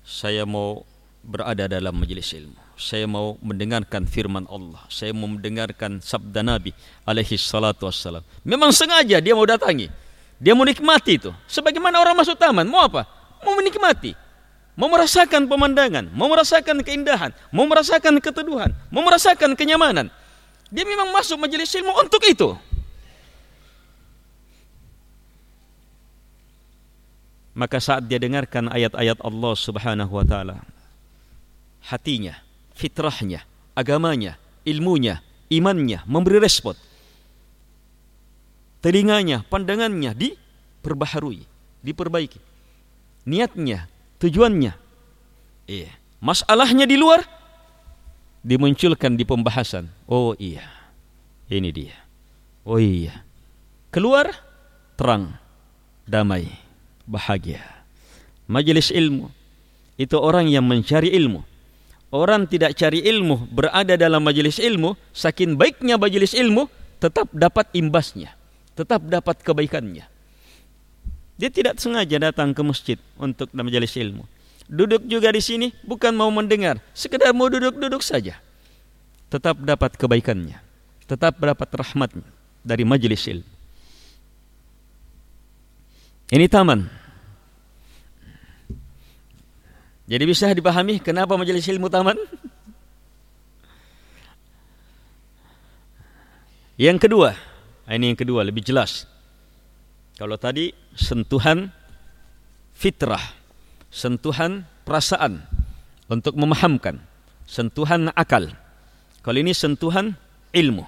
Saya 0.05 0.45
mau 0.45 0.85
berada 1.23 1.69
dalam 1.69 1.95
majelis 1.97 2.33
ilmu 2.33 2.70
saya 2.81 3.05
mau 3.05 3.37
mendengarkan 3.45 4.09
firman 4.09 4.49
Allah, 4.49 4.81
saya 4.89 5.13
mau 5.13 5.29
mendengarkan 5.29 6.01
sabda 6.01 6.41
Nabi 6.41 6.73
alaihi 7.05 7.37
salatu 7.37 7.85
wassalam. 7.85 8.25
Memang 8.41 8.73
sengaja 8.73 9.21
dia 9.21 9.37
mau 9.37 9.45
datangi. 9.45 9.93
Dia 10.41 10.57
mau 10.57 10.65
nikmati 10.65 11.21
itu. 11.21 11.29
Sebagaimana 11.45 12.01
orang 12.01 12.17
masuk 12.17 12.41
taman, 12.41 12.65
mau 12.65 12.81
apa? 12.89 13.05
Mau 13.45 13.53
menikmati. 13.61 14.17
Mau 14.73 14.89
merasakan 14.89 15.45
pemandangan, 15.45 16.09
mau 16.17 16.33
merasakan 16.33 16.81
keindahan, 16.81 17.37
mau 17.53 17.69
merasakan 17.69 18.17
keteduhan, 18.17 18.73
mau 18.89 19.05
merasakan 19.05 19.53
kenyamanan. 19.53 20.09
Dia 20.73 20.89
memang 20.89 21.13
masuk 21.13 21.37
majelis 21.37 21.69
ilmu 21.77 21.93
untuk 22.01 22.25
itu. 22.25 22.57
Maka 27.53 27.77
saat 27.77 28.09
dia 28.09 28.17
dengarkan 28.17 28.73
ayat-ayat 28.73 29.21
Allah 29.21 29.53
Subhanahu 29.53 30.17
wa 30.17 30.25
taala, 30.25 30.65
hatinya 31.85 32.41
fitrahnya, 32.81 33.45
agamanya, 33.77 34.41
ilmunya, 34.65 35.21
imannya 35.53 36.01
memberi 36.09 36.41
respon. 36.41 36.73
Telinganya, 38.81 39.45
pandangannya 39.45 40.17
diperbaharui, 40.17 41.45
diperbaiki. 41.85 42.41
Niatnya 43.29 43.93
tujuannya. 44.17 44.73
Iya. 45.69 45.93
Masalahnya 46.25 46.89
di 46.89 46.97
luar 46.97 47.21
dimunculkan 48.41 49.21
di 49.21 49.29
pembahasan. 49.29 49.93
Oh 50.09 50.33
iya. 50.41 50.65
Ini 51.53 51.69
dia. 51.69 51.97
Oh 52.65 52.81
iya. 52.81 53.21
Keluar 53.93 54.33
terang, 54.97 55.37
damai, 56.09 56.49
bahagia. 57.05 57.61
Majelis 58.49 58.89
ilmu 58.89 59.29
itu 60.01 60.17
orang 60.17 60.49
yang 60.49 60.65
mencari 60.65 61.13
ilmu. 61.13 61.50
Orang 62.11 62.51
tidak 62.51 62.75
cari 62.75 63.07
ilmu 63.07 63.47
berada 63.55 63.95
dalam 63.95 64.27
majelis 64.27 64.59
ilmu, 64.59 64.99
saking 65.15 65.55
baiknya 65.55 65.95
majelis 65.95 66.35
ilmu 66.35 66.67
tetap 66.99 67.31
dapat 67.31 67.71
imbasnya, 67.71 68.35
tetap 68.75 69.07
dapat 69.07 69.39
kebaikannya. 69.39 70.11
Dia 71.39 71.51
tidak 71.55 71.79
sengaja 71.79 72.19
datang 72.19 72.51
ke 72.51 72.61
masjid 72.67 72.99
untuk 73.15 73.47
majelis 73.55 73.95
ilmu. 73.95 74.27
Duduk 74.67 75.07
juga 75.07 75.31
di 75.31 75.39
sini 75.39 75.71
bukan 75.87 76.11
mau 76.13 76.29
mendengar, 76.35 76.83
sekedar 76.93 77.31
mau 77.31 77.47
duduk-duduk 77.47 78.03
saja. 78.03 78.43
Tetap 79.31 79.63
dapat 79.63 79.95
kebaikannya, 79.95 80.59
tetap 81.07 81.39
dapat 81.39 81.71
rahmat 81.71 82.11
dari 82.67 82.83
majelis 82.83 83.23
ilmu. 83.31 83.51
Ini 86.31 86.47
taman 86.51 87.00
Jadi 90.11 90.25
bisa 90.27 90.51
dipahami 90.51 90.99
kenapa 90.99 91.39
majelis 91.39 91.71
ilmu 91.71 91.87
taman? 91.87 92.19
Yang 96.75 97.07
kedua, 97.07 97.39
ah, 97.87 97.95
ini 97.95 98.11
yang 98.11 98.19
kedua 98.19 98.43
lebih 98.43 98.67
jelas. 98.67 99.07
Kalau 100.19 100.35
tadi 100.35 100.75
sentuhan 100.99 101.71
fitrah, 102.75 103.23
sentuhan 103.87 104.67
perasaan 104.83 105.47
untuk 106.11 106.35
memahamkan, 106.35 106.99
sentuhan 107.47 108.11
akal. 108.19 108.51
Kalau 109.23 109.39
ini 109.39 109.55
sentuhan 109.55 110.19
ilmu. 110.51 110.83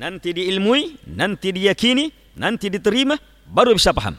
Nanti 0.00 0.32
diilmui, 0.32 1.12
nanti 1.12 1.52
diyakini, 1.52 2.38
nanti 2.40 2.72
diterima, 2.72 3.20
baru 3.44 3.76
bisa 3.76 3.92
paham. 3.92 4.16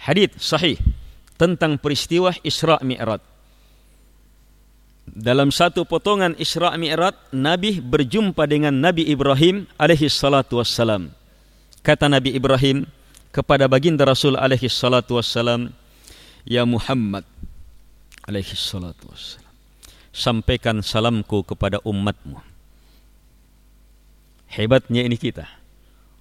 Hadith 0.00 0.40
sahih 0.40 0.80
tentang 1.36 1.80
peristiwa 1.80 2.32
Isra 2.44 2.78
Mi'raj. 2.82 3.20
Dalam 5.02 5.50
satu 5.50 5.82
potongan 5.82 6.38
Isra 6.38 6.72
Mi'raj, 6.78 7.18
Nabi 7.34 7.82
berjumpa 7.82 8.46
dengan 8.46 8.72
Nabi 8.72 9.10
Ibrahim 9.10 9.66
alaihi 9.76 10.06
salatu 10.06 10.62
wassalam. 10.62 11.10
Kata 11.82 12.06
Nabi 12.06 12.38
Ibrahim 12.38 12.86
kepada 13.34 13.66
baginda 13.66 14.06
Rasul 14.06 14.38
alaihi 14.38 14.70
salatu 14.70 15.18
wassalam, 15.18 15.74
Ya 16.46 16.62
Muhammad 16.62 17.26
alaihi 18.26 18.54
salatu 18.54 19.10
wassalam, 19.10 19.52
sampaikan 20.14 20.78
salamku 20.82 21.42
kepada 21.42 21.82
umatmu. 21.82 22.38
Hebatnya 24.52 25.02
ini 25.02 25.18
kita. 25.18 25.48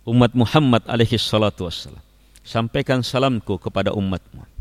Umat 0.02 0.34
Muhammad 0.34 0.82
alaihi 0.90 1.22
salatu 1.22 1.70
wassalam. 1.70 2.02
Sampaikan 2.42 3.06
salamku 3.06 3.62
kepada 3.62 3.94
umatmu 3.94 4.61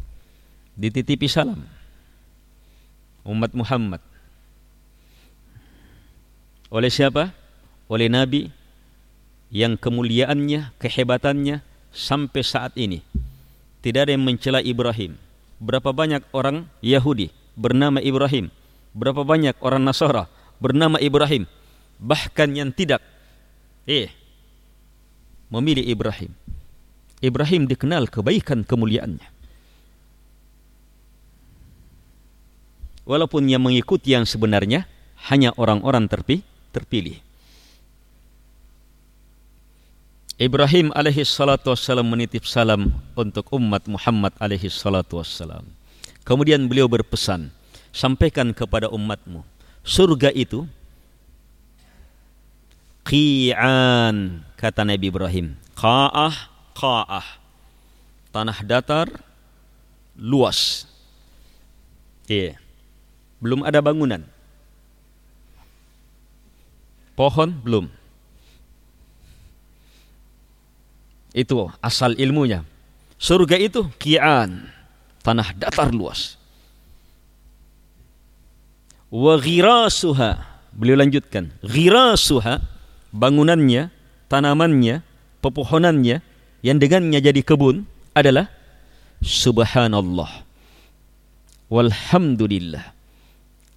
dititipi 0.80 1.28
salam 1.28 1.60
umat 3.28 3.52
Muhammad 3.52 4.00
oleh 6.70 6.86
siapa? 6.86 7.34
Oleh 7.90 8.06
Nabi 8.06 8.46
yang 9.50 9.74
kemuliaannya, 9.74 10.78
kehebatannya 10.78 11.66
sampai 11.90 12.42
saat 12.46 12.78
ini 12.78 13.02
tidak 13.82 14.06
ada 14.06 14.14
yang 14.14 14.22
mencela 14.22 14.62
Ibrahim. 14.62 15.18
Berapa 15.58 15.90
banyak 15.90 16.22
orang 16.30 16.70
Yahudi 16.78 17.34
bernama 17.58 17.98
Ibrahim? 17.98 18.54
Berapa 18.94 19.26
banyak 19.26 19.58
orang 19.58 19.82
Nasara 19.82 20.30
bernama 20.62 21.02
Ibrahim? 21.02 21.50
Bahkan 21.98 22.54
yang 22.54 22.70
tidak 22.70 23.02
eh 23.90 24.06
memilih 25.50 25.82
Ibrahim. 25.82 26.30
Ibrahim 27.18 27.66
dikenal 27.66 28.06
kebaikan 28.06 28.62
kemuliaannya. 28.62 29.39
Walaupun 33.04 33.48
yang 33.48 33.62
mengikuti 33.64 34.12
yang 34.14 34.28
sebenarnya 34.28 34.84
hanya 35.28 35.52
orang-orang 35.56 36.08
terpi, 36.08 36.40
terpilih. 36.72 37.20
Ibrahim 40.40 40.88
alaihi 40.96 41.20
salatu 41.20 41.68
wassalam 41.68 42.08
menitip 42.08 42.48
salam 42.48 42.96
untuk 43.12 43.44
umat 43.52 43.84
Muhammad 43.84 44.32
alaihi 44.40 44.72
salatu 44.72 45.20
wassalam. 45.20 45.68
Kemudian 46.24 46.64
beliau 46.64 46.88
berpesan, 46.88 47.52
sampaikan 47.92 48.56
kepada 48.56 48.88
umatmu, 48.88 49.44
surga 49.84 50.32
itu 50.32 50.64
qi'an 53.04 54.40
kata 54.56 54.80
Nabi 54.88 55.12
Ibrahim. 55.12 55.46
Qa'ah, 55.76 56.48
qa'ah. 56.72 57.26
Tanah 58.32 58.58
datar 58.64 59.12
luas. 60.16 60.88
Iya. 62.24 62.56
Yeah 62.56 62.69
belum 63.40 63.66
ada 63.66 63.80
bangunan. 63.80 64.22
Pohon 67.16 67.50
belum. 67.60 67.88
Itu 71.36 71.68
asal 71.84 72.16
ilmunya. 72.16 72.64
Surga 73.20 73.60
itu 73.60 73.84
kian, 74.00 74.64
tanah 75.20 75.52
datar 75.52 75.92
luas. 75.92 76.40
Wa 79.12 79.36
ghirasuha, 79.36 80.40
beliau 80.72 80.96
lanjutkan, 80.96 81.52
ghirasuha 81.60 82.64
bangunannya, 83.12 83.92
tanamannya, 84.32 85.04
pepohonannya 85.44 86.22
yang 86.60 86.76
dengannya 86.76 87.18
jadi 87.20 87.40
kebun 87.40 87.88
adalah 88.12 88.52
subhanallah 89.24 90.44
walhamdulillah 91.72 92.92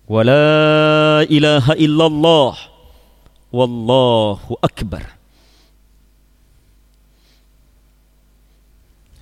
wa 0.08 0.22
la 0.24 1.24
ilaha 1.28 1.74
illallah. 1.80 2.54
Wallahu 3.54 4.58
akbar. 4.66 5.14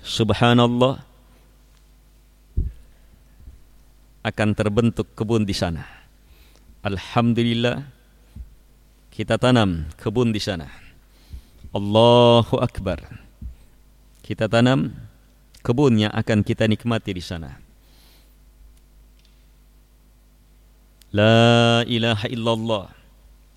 Subhanallah. 0.00 1.04
Akan 4.22 4.54
terbentuk 4.54 5.12
kebun 5.18 5.42
di 5.44 5.52
sana. 5.52 5.84
Alhamdulillah 6.82 7.82
kita 9.12 9.36
tanam 9.36 9.92
kebun 10.00 10.32
di 10.32 10.40
sana. 10.40 10.72
Allahu 11.76 12.56
akbar. 12.60 13.04
Kita 14.24 14.48
tanam 14.48 14.96
kebun 15.60 16.08
yang 16.08 16.12
akan 16.16 16.40
kita 16.40 16.64
nikmati 16.64 17.12
di 17.12 17.20
sana. 17.20 17.60
La 21.12 21.84
ilaha 21.84 22.24
illallah. 22.32 22.88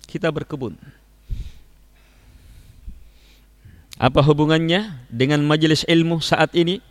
Kita 0.04 0.28
berkebun. 0.28 0.76
Apa 3.96 4.20
hubungannya 4.20 5.08
dengan 5.08 5.40
majelis 5.40 5.80
ilmu 5.88 6.20
saat 6.20 6.52
ini? 6.52 6.84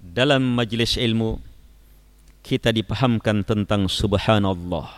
Dalam 0.00 0.56
majelis 0.56 0.96
ilmu 0.96 1.36
kita 2.40 2.72
dipahamkan 2.72 3.44
tentang 3.44 3.84
subhanallah. 3.84 4.88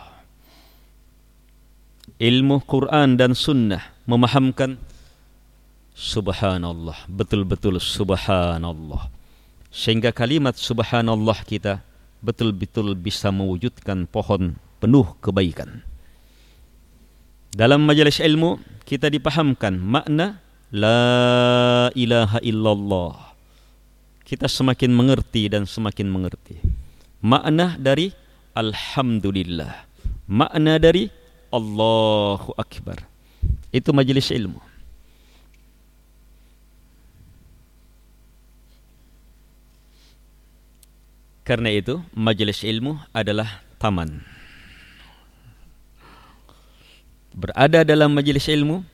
Ilmu 2.15 2.63
Quran 2.63 3.19
dan 3.19 3.35
sunnah 3.35 3.83
memahamkan 4.07 4.79
subhanallah, 5.91 7.03
betul-betul 7.11 7.83
subhanallah. 7.83 9.11
Sehingga 9.75 10.15
kalimat 10.15 10.55
subhanallah 10.55 11.43
kita 11.43 11.83
betul-betul 12.19 12.95
bisa 12.95 13.31
mewujudkan 13.31 14.07
pohon 14.07 14.55
penuh 14.79 15.07
kebaikan. 15.19 15.83
Dalam 17.49 17.83
majelis 17.83 18.21
ilmu 18.21 18.61
kita 18.85 19.09
dipahamkan 19.09 19.75
makna 19.75 20.37
la 20.69 21.89
ilaha 21.97 22.37
illallah. 22.45 23.33
Kita 24.21 24.45
semakin 24.45 24.93
mengerti 24.93 25.49
dan 25.49 25.65
semakin 25.65 26.05
mengerti. 26.05 26.61
Makna 27.25 27.73
dari 27.81 28.13
alhamdulillah. 28.53 29.89
Makna 30.29 30.77
dari 30.77 31.09
Allahu 31.49 32.53
akbar. 32.53 33.01
Itu 33.73 33.89
majelis 33.89 34.29
ilmu. 34.29 34.68
Karena 41.49 41.73
itu, 41.73 41.97
majelis 42.13 42.61
ilmu 42.61 43.01
adalah 43.09 43.65
taman. 43.81 44.21
Berada 47.33 47.81
dalam 47.81 48.13
majelis 48.13 48.45
ilmu, 48.45 48.85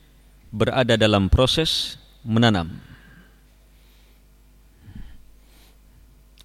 berada 0.56 0.96
dalam 0.96 1.28
proses 1.28 2.00
menanam. 2.24 2.96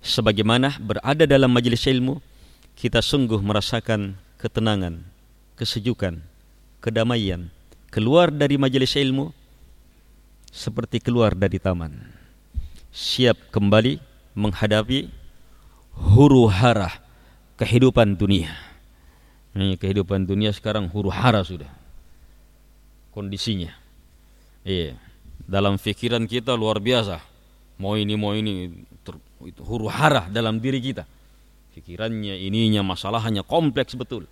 sebagaimana 0.01 0.81
berada 0.81 1.29
dalam 1.29 1.53
majelis 1.53 1.85
ilmu 1.85 2.19
kita 2.75 3.05
sungguh 3.05 3.39
merasakan 3.45 4.17
ketenangan, 4.41 5.05
kesejukan, 5.55 6.25
kedamaian. 6.81 7.53
Keluar 7.93 8.31
dari 8.33 8.57
majelis 8.57 8.97
ilmu 8.97 9.35
seperti 10.49 11.03
keluar 11.03 11.37
dari 11.37 11.61
taman. 11.61 11.93
Siap 12.91 13.51
kembali 13.53 13.99
menghadapi 14.39 15.20
huru 15.95 16.47
hara 16.51 16.91
kehidupan 17.61 18.17
dunia. 18.17 18.53
Ini 19.51 19.75
kehidupan 19.77 20.31
dunia 20.31 20.55
sekarang 20.55 20.87
huru 20.87 21.11
hara 21.11 21.43
sudah. 21.43 21.69
Kondisinya. 23.11 23.75
Iya. 24.63 24.95
Dalam 25.43 25.75
pikiran 25.75 26.25
kita 26.31 26.55
luar 26.55 26.79
biasa. 26.79 27.19
Mau 27.81 27.97
ini 27.97 28.15
mau 28.15 28.37
ini 28.37 28.71
ter, 29.03 29.17
itu 29.43 29.65
huru 29.67 29.91
hara 29.91 30.31
dalam 30.31 30.63
diri 30.63 30.79
kita. 30.79 31.09
Pikirannya 31.75 32.39
ininya 32.39 32.87
masalahnya 32.87 33.43
kompleks 33.43 33.99
betul. 33.99 34.31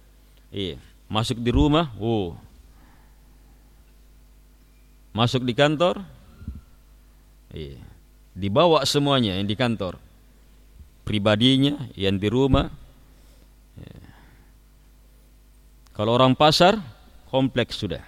Iya. 0.54 0.78
Masuk 1.08 1.40
di 1.40 1.50
rumah, 1.50 1.90
oh. 1.96 2.36
Masuk 5.16 5.42
di 5.42 5.56
kantor, 5.56 6.04
iya. 7.50 7.80
Dibawa 8.36 8.84
semuanya 8.86 9.34
yang 9.34 9.48
di 9.48 9.56
kantor. 9.58 9.96
Pribadinya, 11.08 11.88
yang 11.96 12.20
di 12.20 12.28
rumah. 12.28 12.68
Kalau 15.96 16.12
orang 16.12 16.36
pasar, 16.36 16.76
kompleks 17.32 17.80
sudah. 17.80 18.04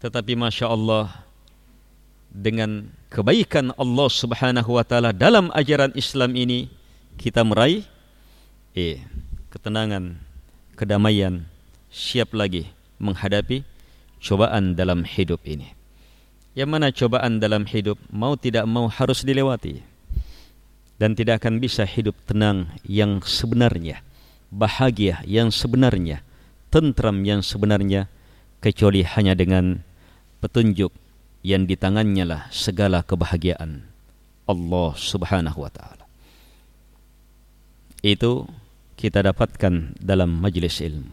Tetapi 0.00 0.32
Masya 0.32 0.66
Allah 0.66 1.12
Dengan 2.32 2.88
kebaikan 3.12 3.76
Allah 3.76 4.08
subhanahu 4.08 4.80
wa 4.80 4.84
ta'ala 4.86 5.12
Dalam 5.12 5.52
ajaran 5.52 5.92
Islam 5.92 6.32
ini 6.40 6.72
Kita 7.20 7.44
meraih 7.44 7.84
eh, 8.72 9.04
Ketenangan 9.52 10.16
Kedamaian 10.72 11.44
Siap 11.92 12.32
lagi 12.32 12.64
menghadapi 12.96 13.60
Cobaan 14.24 14.72
dalam 14.72 15.04
hidup 15.04 15.44
ini 15.44 15.79
Yang 16.54 16.68
mana 16.68 16.88
cobaan 16.90 17.38
dalam 17.38 17.66
hidup 17.66 17.96
Mau 18.10 18.34
tidak 18.34 18.66
mau 18.66 18.90
harus 18.90 19.22
dilewati 19.22 19.82
Dan 20.98 21.14
tidak 21.14 21.44
akan 21.44 21.62
bisa 21.62 21.86
hidup 21.86 22.18
tenang 22.26 22.74
Yang 22.82 23.30
sebenarnya 23.30 24.02
Bahagia 24.50 25.22
yang 25.26 25.54
sebenarnya 25.54 26.26
Tentram 26.74 27.22
yang 27.22 27.40
sebenarnya 27.40 28.10
Kecuali 28.58 29.06
hanya 29.06 29.38
dengan 29.38 29.86
petunjuk 30.40 30.90
yang 31.40 31.64
di 31.64 31.76
tangannya 31.76 32.24
lah 32.24 32.42
segala 32.52 33.00
kebahagiaan 33.00 33.84
Allah 34.48 34.90
Subhanahu 34.96 35.58
wa 35.62 35.70
taala. 35.72 36.04
Itu 38.00 38.48
kita 38.96 39.24
dapatkan 39.24 40.00
dalam 40.00 40.40
majlis 40.40 40.80
ilmu. 40.80 41.12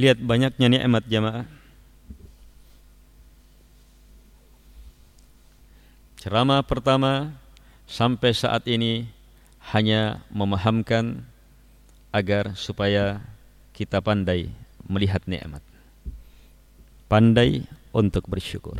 Lihat 0.00 0.18
banyaknya 0.24 0.66
nikmat 0.68 1.04
jamaah. 1.08 1.59
Ceramah 6.20 6.60
pertama 6.60 7.32
sampai 7.88 8.36
saat 8.36 8.68
ini 8.68 9.08
hanya 9.72 10.20
memahamkan 10.28 11.24
agar 12.12 12.52
supaya 12.60 13.24
kita 13.72 14.04
pandai 14.04 14.52
melihat 14.84 15.24
nikmat 15.24 15.64
pandai 17.10 17.66
untuk 17.90 18.30
bersyukur. 18.30 18.78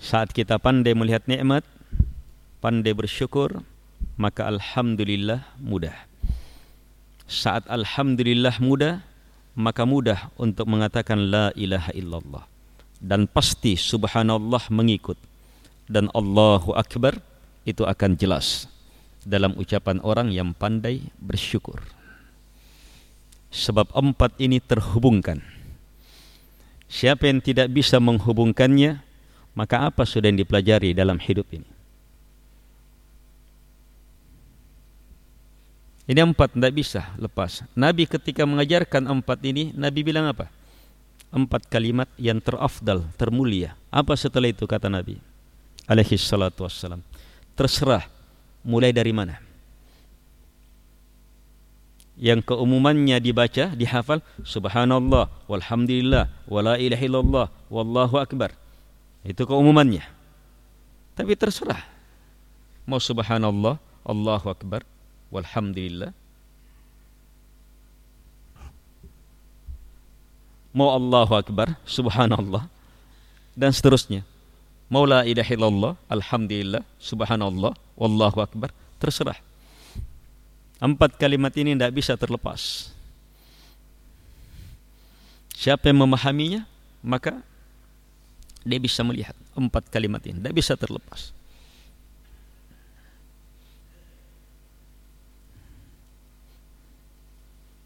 Saat 0.00 0.32
kita 0.32 0.56
pandai 0.56 0.96
melihat 0.96 1.28
nikmat, 1.28 1.60
pandai 2.64 2.96
bersyukur, 2.96 3.60
maka 4.16 4.48
alhamdulillah 4.48 5.44
mudah. 5.60 5.92
Saat 7.28 7.68
alhamdulillah 7.68 8.56
mudah, 8.64 9.04
maka 9.52 9.84
mudah 9.84 10.32
untuk 10.40 10.64
mengatakan 10.64 11.28
la 11.28 11.52
ilaha 11.52 11.92
illallah 11.92 12.44
dan 13.04 13.28
pasti 13.28 13.76
subhanallah 13.76 14.72
mengikut 14.72 15.20
dan 15.90 16.06
Allahu 16.14 16.70
akbar 16.78 17.18
itu 17.66 17.82
akan 17.82 18.14
jelas 18.14 18.70
dalam 19.26 19.58
ucapan 19.58 19.98
orang 20.06 20.30
yang 20.30 20.54
pandai 20.54 21.10
bersyukur. 21.18 21.82
Sebab 23.50 23.90
empat 23.90 24.38
ini 24.38 24.62
terhubungkan 24.62 25.42
Siapa 26.90 27.30
yang 27.30 27.38
tidak 27.38 27.70
bisa 27.70 28.02
menghubungkannya, 28.02 28.98
maka 29.54 29.86
apa 29.86 30.02
sudah 30.02 30.26
yang 30.26 30.42
dipelajari 30.42 30.90
dalam 30.90 31.22
hidup 31.22 31.46
ini? 31.54 31.70
Ini 36.10 36.26
empat 36.26 36.58
tidak 36.58 36.74
bisa 36.74 37.14
lepas. 37.14 37.62
Nabi 37.78 38.10
ketika 38.10 38.42
mengajarkan 38.42 39.06
empat 39.06 39.38
ini, 39.46 39.70
Nabi 39.70 40.02
bilang 40.02 40.34
apa? 40.34 40.50
Empat 41.30 41.70
kalimat 41.70 42.10
yang 42.18 42.42
terafdal, 42.42 43.06
termulia. 43.14 43.78
Apa 43.94 44.18
setelah 44.18 44.50
itu 44.50 44.66
kata 44.66 44.90
Nabi? 44.90 45.29
Alaihi 45.90 46.14
salatu 46.14 46.62
wassalam. 46.62 47.02
Terserah 47.58 48.06
mulai 48.62 48.94
dari 48.94 49.10
mana? 49.10 49.50
yang 52.20 52.44
keumumannya 52.44 53.16
dibaca, 53.16 53.72
dihafal 53.72 54.20
subhanallah 54.44 55.32
walhamdulillah 55.48 56.28
wala 56.44 56.76
ilaha 56.76 57.04
illallah 57.08 57.46
wallahu 57.72 58.20
akbar. 58.20 58.52
Itu 59.24 59.48
keumumannya. 59.48 60.04
Tapi 61.16 61.32
terserah. 61.32 61.80
Mau 62.84 63.00
subhanallah, 63.00 63.80
Allahu 64.04 64.52
akbar, 64.52 64.84
walhamdulillah. 65.32 66.12
Mau 70.76 70.92
Allahu 70.92 71.32
akbar, 71.40 71.72
subhanallah 71.88 72.68
dan 73.56 73.72
seterusnya. 73.72 74.28
Mau 74.90 75.06
la 75.06 75.22
ilaha 75.22 75.54
alhamdulillah, 76.10 76.82
subhanallah, 76.98 77.78
wallahu 77.94 78.42
akbar, 78.42 78.74
terserah. 78.98 79.38
Empat 80.82 81.14
kalimat 81.14 81.54
ini 81.54 81.78
tidak 81.78 81.94
bisa 81.94 82.18
terlepas. 82.18 82.90
Siapa 85.54 85.92
yang 85.92 86.02
memahaminya, 86.02 86.66
maka 87.04 87.38
dia 88.66 88.80
bisa 88.82 89.06
melihat 89.06 89.36
empat 89.54 89.86
kalimat 89.94 90.18
ini. 90.26 90.42
Tidak 90.42 90.56
bisa 90.56 90.74
terlepas. 90.74 91.30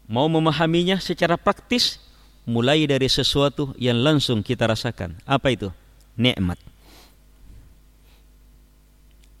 Mau 0.09 0.25
memahaminya 0.29 0.97
secara 0.97 1.37
praktis, 1.37 1.97
mulai 2.45 2.85
dari 2.85 3.09
sesuatu 3.09 3.73
yang 3.77 3.97
langsung 4.01 4.41
kita 4.41 4.69
rasakan. 4.69 5.17
Apa 5.25 5.53
itu? 5.53 5.73
Nikmat. 6.15 6.74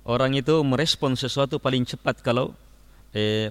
Orang 0.05 0.37
itu 0.37 0.61
merespon 0.61 1.17
sesuatu 1.17 1.57
paling 1.57 1.81
cepat 1.81 2.21
kalau 2.21 2.53
eh, 3.09 3.49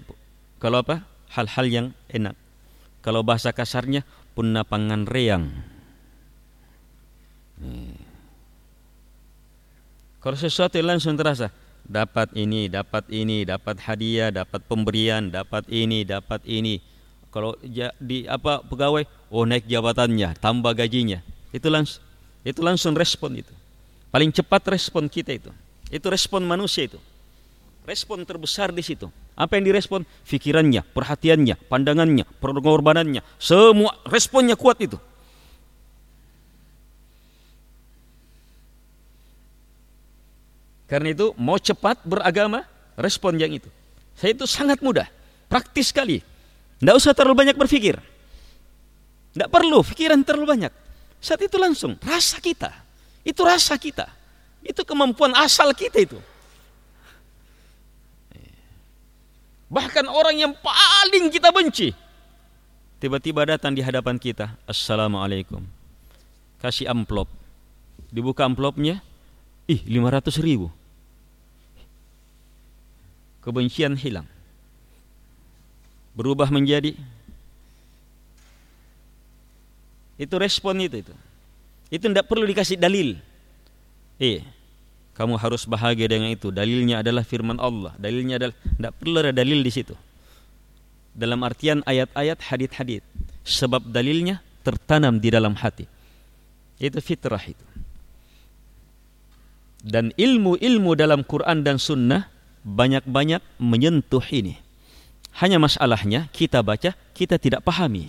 kalau 0.62 0.87
apa? 0.87 1.03
Hal-hal 1.35 1.67
yang 1.67 1.87
enak. 2.07 2.38
Kalau 3.03 3.27
bahasa 3.27 3.51
kasarnya 3.51 4.07
punna 4.38 4.62
pangan 4.62 5.03
reang. 5.11 5.51
Eh. 7.59 7.99
kalau 10.19 10.35
sesuatu 10.35 10.75
yang 10.75 10.97
langsung 10.97 11.14
terasa 11.14 11.55
dapat 11.87 12.35
ini 12.35 12.67
dapat 12.67 13.07
ini 13.12 13.47
dapat 13.47 13.79
hadiah 13.79 14.35
dapat 14.35 14.59
pemberian 14.67 15.35
dapat 15.35 15.67
ini 15.67 16.07
dapat 16.07 16.38
ini. 16.46 16.79
Kalau 17.35 17.59
di 17.98 18.31
apa 18.31 18.63
pegawai 18.63 19.02
oh 19.35 19.42
naik 19.42 19.67
jabatannya 19.67 20.38
tambah 20.38 20.71
gajinya. 20.71 21.19
Itu 21.50 21.67
langsung 21.67 21.98
itu 22.46 22.63
langsung 22.63 22.94
respon 22.94 23.42
itu. 23.42 23.50
Paling 24.15 24.31
cepat 24.31 24.63
respon 24.71 25.11
kita 25.11 25.35
itu 25.35 25.50
itu 25.88 26.06
respon 26.08 26.44
manusia 26.44 26.88
itu 26.88 27.00
respon 27.85 28.24
terbesar 28.24 28.72
di 28.72 28.80
situ 28.80 29.08
apa 29.35 29.58
yang 29.58 29.66
direspon? 29.66 30.06
Fikirannya, 30.22 30.87
perhatiannya, 30.94 31.58
pandangannya, 31.66 32.22
pengorbanannya. 32.38 33.22
Semua 33.35 33.98
responnya 34.06 34.54
kuat 34.54 34.78
itu. 34.78 34.94
Karena 40.87 41.10
itu 41.10 41.35
mau 41.35 41.58
cepat 41.58 42.06
beragama, 42.06 42.62
respon 42.94 43.35
yang 43.42 43.50
itu. 43.50 43.66
Saya 44.14 44.38
itu 44.38 44.46
sangat 44.46 44.78
mudah, 44.78 45.10
praktis 45.50 45.90
sekali. 45.90 46.22
Tidak 46.78 46.94
usah 46.94 47.10
terlalu 47.10 47.42
banyak 47.42 47.56
berpikir. 47.58 47.98
Tidak 49.35 49.50
perlu 49.50 49.82
pikiran 49.82 50.22
terlalu 50.22 50.46
banyak. 50.46 50.72
Saat 51.18 51.42
itu 51.42 51.58
langsung 51.58 51.98
rasa 51.98 52.38
kita. 52.38 52.70
Itu 53.26 53.42
rasa 53.42 53.74
kita. 53.74 54.06
Itu 54.65 54.83
kemampuan 54.83 55.37
asal 55.37 55.77
kita 55.77 56.00
itu. 56.00 56.17
Bahkan 59.69 60.06
orang 60.08 60.37
yang 60.38 60.52
paling 60.56 61.29
kita 61.29 61.52
benci. 61.52 61.92
Tiba-tiba 63.02 63.44
datang 63.44 63.77
di 63.77 63.85
hadapan 63.85 64.17
kita. 64.17 64.56
Assalamualaikum. 64.65 65.60
Kasih 66.62 66.88
amplop. 66.88 67.29
Dibuka 68.08 68.46
amplopnya, 68.48 69.04
ih 69.69 69.83
500 69.85 70.40
ribu. 70.40 70.73
Kebencian 73.44 73.98
hilang. 74.00 74.25
Berubah 76.15 76.48
menjadi 76.48 76.94
itu 80.15 80.35
respon 80.38 80.79
itu 80.79 81.02
itu. 81.02 81.15
Itu 81.90 82.06
tidak 82.06 82.31
perlu 82.31 82.46
dikasih 82.46 82.79
dalil. 82.79 83.19
Eh, 84.25 84.40
kamu 85.12 85.37
harus 85.37 85.68
bahagia 85.68 86.08
dengan 86.08 86.33
itu. 86.33 86.48
Dalilnya 86.48 87.04
adalah 87.04 87.22
firman 87.29 87.60
Allah. 87.60 87.92
Dalilnya 88.00 88.40
adalah 88.40 88.56
tidak 88.56 88.92
perlu 88.96 89.16
ada 89.20 89.33
dalil 89.37 89.60
di 89.60 89.68
situ. 89.68 89.92
Dalam 91.12 91.44
artian 91.44 91.85
ayat-ayat 91.85 92.40
hadit-hadit. 92.40 93.04
Sebab 93.44 93.92
dalilnya 93.92 94.40
tertanam 94.64 95.20
di 95.20 95.29
dalam 95.29 95.52
hati. 95.52 95.85
Itu 96.81 96.98
fitrah 97.04 97.44
itu. 97.44 97.62
Dan 99.85 100.16
ilmu-ilmu 100.16 100.96
dalam 100.96 101.20
Quran 101.29 101.60
dan 101.60 101.77
Sunnah 101.77 102.33
banyak-banyak 102.64 103.44
menyentuh 103.60 104.25
ini. 104.33 104.56
Hanya 105.37 105.60
masalahnya 105.60 106.33
kita 106.33 106.64
baca, 106.64 106.96
kita 107.12 107.37
tidak 107.37 107.60
pahami. 107.60 108.08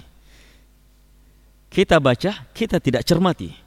Kita 1.68 1.99
baca, 1.99 2.47
kita 2.55 2.80
tidak 2.80 3.03
cermati. 3.03 3.64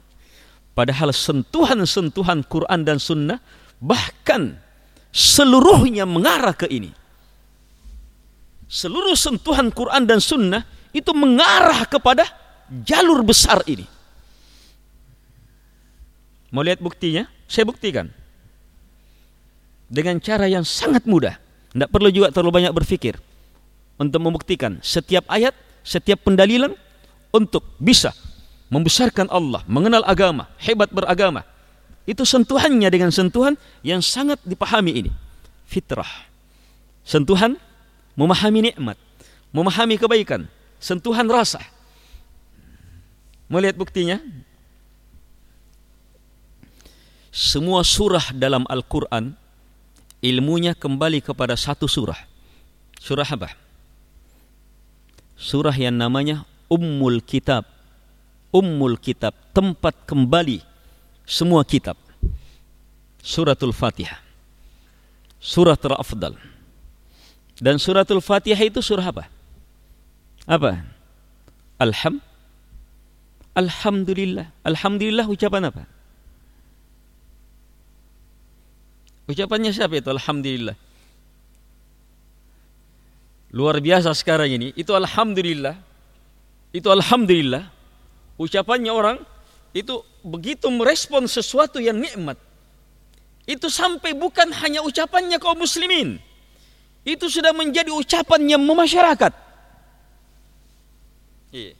Padahal 0.79 1.11
sentuhan-sentuhan 1.11 2.39
Quran 2.47 2.87
dan 2.87 3.03
Sunnah 3.03 3.43
bahkan 3.83 4.55
seluruhnya 5.11 6.07
mengarah 6.07 6.55
ke 6.55 6.71
ini. 6.71 6.95
Seluruh 8.71 9.11
sentuhan 9.19 9.75
Quran 9.75 10.07
dan 10.07 10.23
Sunnah 10.23 10.63
itu 10.95 11.11
mengarah 11.11 11.83
kepada 11.83 12.23
jalur 12.87 13.27
besar 13.27 13.59
ini. 13.67 13.83
Mau 16.55 16.63
lihat 16.63 16.79
buktinya? 16.79 17.27
Saya 17.43 17.67
buktikan. 17.67 18.07
Dengan 19.91 20.15
cara 20.23 20.47
yang 20.47 20.63
sangat 20.63 21.03
mudah. 21.03 21.35
Tidak 21.75 21.91
perlu 21.91 22.07
juga 22.07 22.31
terlalu 22.31 22.55
banyak 22.55 22.71
berpikir. 22.71 23.19
Untuk 23.99 24.23
membuktikan 24.23 24.79
setiap 24.79 25.27
ayat, 25.27 25.51
setiap 25.83 26.23
pendalilan 26.23 26.71
untuk 27.35 27.67
bisa 27.83 28.15
membesarkan 28.69 29.27
Allah, 29.33 29.65
mengenal 29.65 30.05
agama, 30.05 30.47
hebat 30.61 30.89
beragama. 30.93 31.43
Itu 32.05 32.25
sentuhannya 32.25 32.89
dengan 32.89 33.13
sentuhan 33.13 33.57
yang 33.85 34.01
sangat 34.01 34.41
dipahami 34.45 35.05
ini. 35.05 35.11
Fitrah. 35.69 36.09
Sentuhan 37.05 37.57
memahami 38.17 38.69
nikmat, 38.73 38.97
memahami 39.53 39.97
kebaikan, 39.97 40.49
sentuhan 40.81 41.25
rasa. 41.29 41.61
Melihat 43.49 43.77
buktinya? 43.77 44.21
Semua 47.29 47.85
surah 47.85 48.33
dalam 48.33 48.65
Al-Quran 48.65 49.37
ilmunya 50.19 50.73
kembali 50.75 51.21
kepada 51.21 51.55
satu 51.55 51.85
surah. 51.85 52.17
Surah 52.99 53.25
apa? 53.25 53.55
Surah 55.39 55.73
yang 55.73 55.95
namanya 55.95 56.43
Ummul 56.67 57.23
Kitab. 57.23 57.78
Ummul 58.49 58.97
Kitab, 58.97 59.37
tempat 59.53 59.93
kembali 60.09 60.65
semua 61.29 61.61
kitab. 61.61 61.93
Suratul 63.21 63.69
Fatihah. 63.69 64.17
Surah 65.37 65.77
terafdal. 65.77 66.33
Dan 67.61 67.77
suratul 67.77 68.17
Fatihah 68.17 68.57
itu 68.65 68.81
surah 68.81 69.13
apa? 69.13 69.29
Apa? 70.49 70.81
Alham 71.77 72.17
Alhamdulillah. 73.53 74.49
Alhamdulillah 74.65 75.25
ucapan 75.29 75.69
apa? 75.69 75.83
Ucapannya 79.29 79.69
siapa 79.69 80.01
itu? 80.01 80.09
Alhamdulillah. 80.09 80.73
Luar 83.53 83.77
biasa 83.77 84.09
sekarang 84.17 84.49
ini. 84.49 84.73
Itu 84.73 84.97
Alhamdulillah. 84.97 85.77
Itu 86.73 86.89
Alhamdulillah. 86.89 87.78
Ucapannya 88.39 88.89
orang 88.89 89.17
itu 89.75 89.99
begitu 90.23 90.71
merespon 90.71 91.27
sesuatu 91.27 91.77
yang 91.77 91.99
nikmat. 91.99 92.39
Itu 93.43 93.67
sampai 93.67 94.15
bukan 94.15 94.55
hanya 94.63 94.79
ucapannya 94.81 95.37
kaum 95.37 95.59
muslimin. 95.59 96.17
Itu 97.03 97.27
sudah 97.27 97.51
menjadi 97.51 97.91
ucapan 97.91 98.57
yang 98.57 98.63
memasyarakat. 98.63 99.33
Iya. 101.51 101.73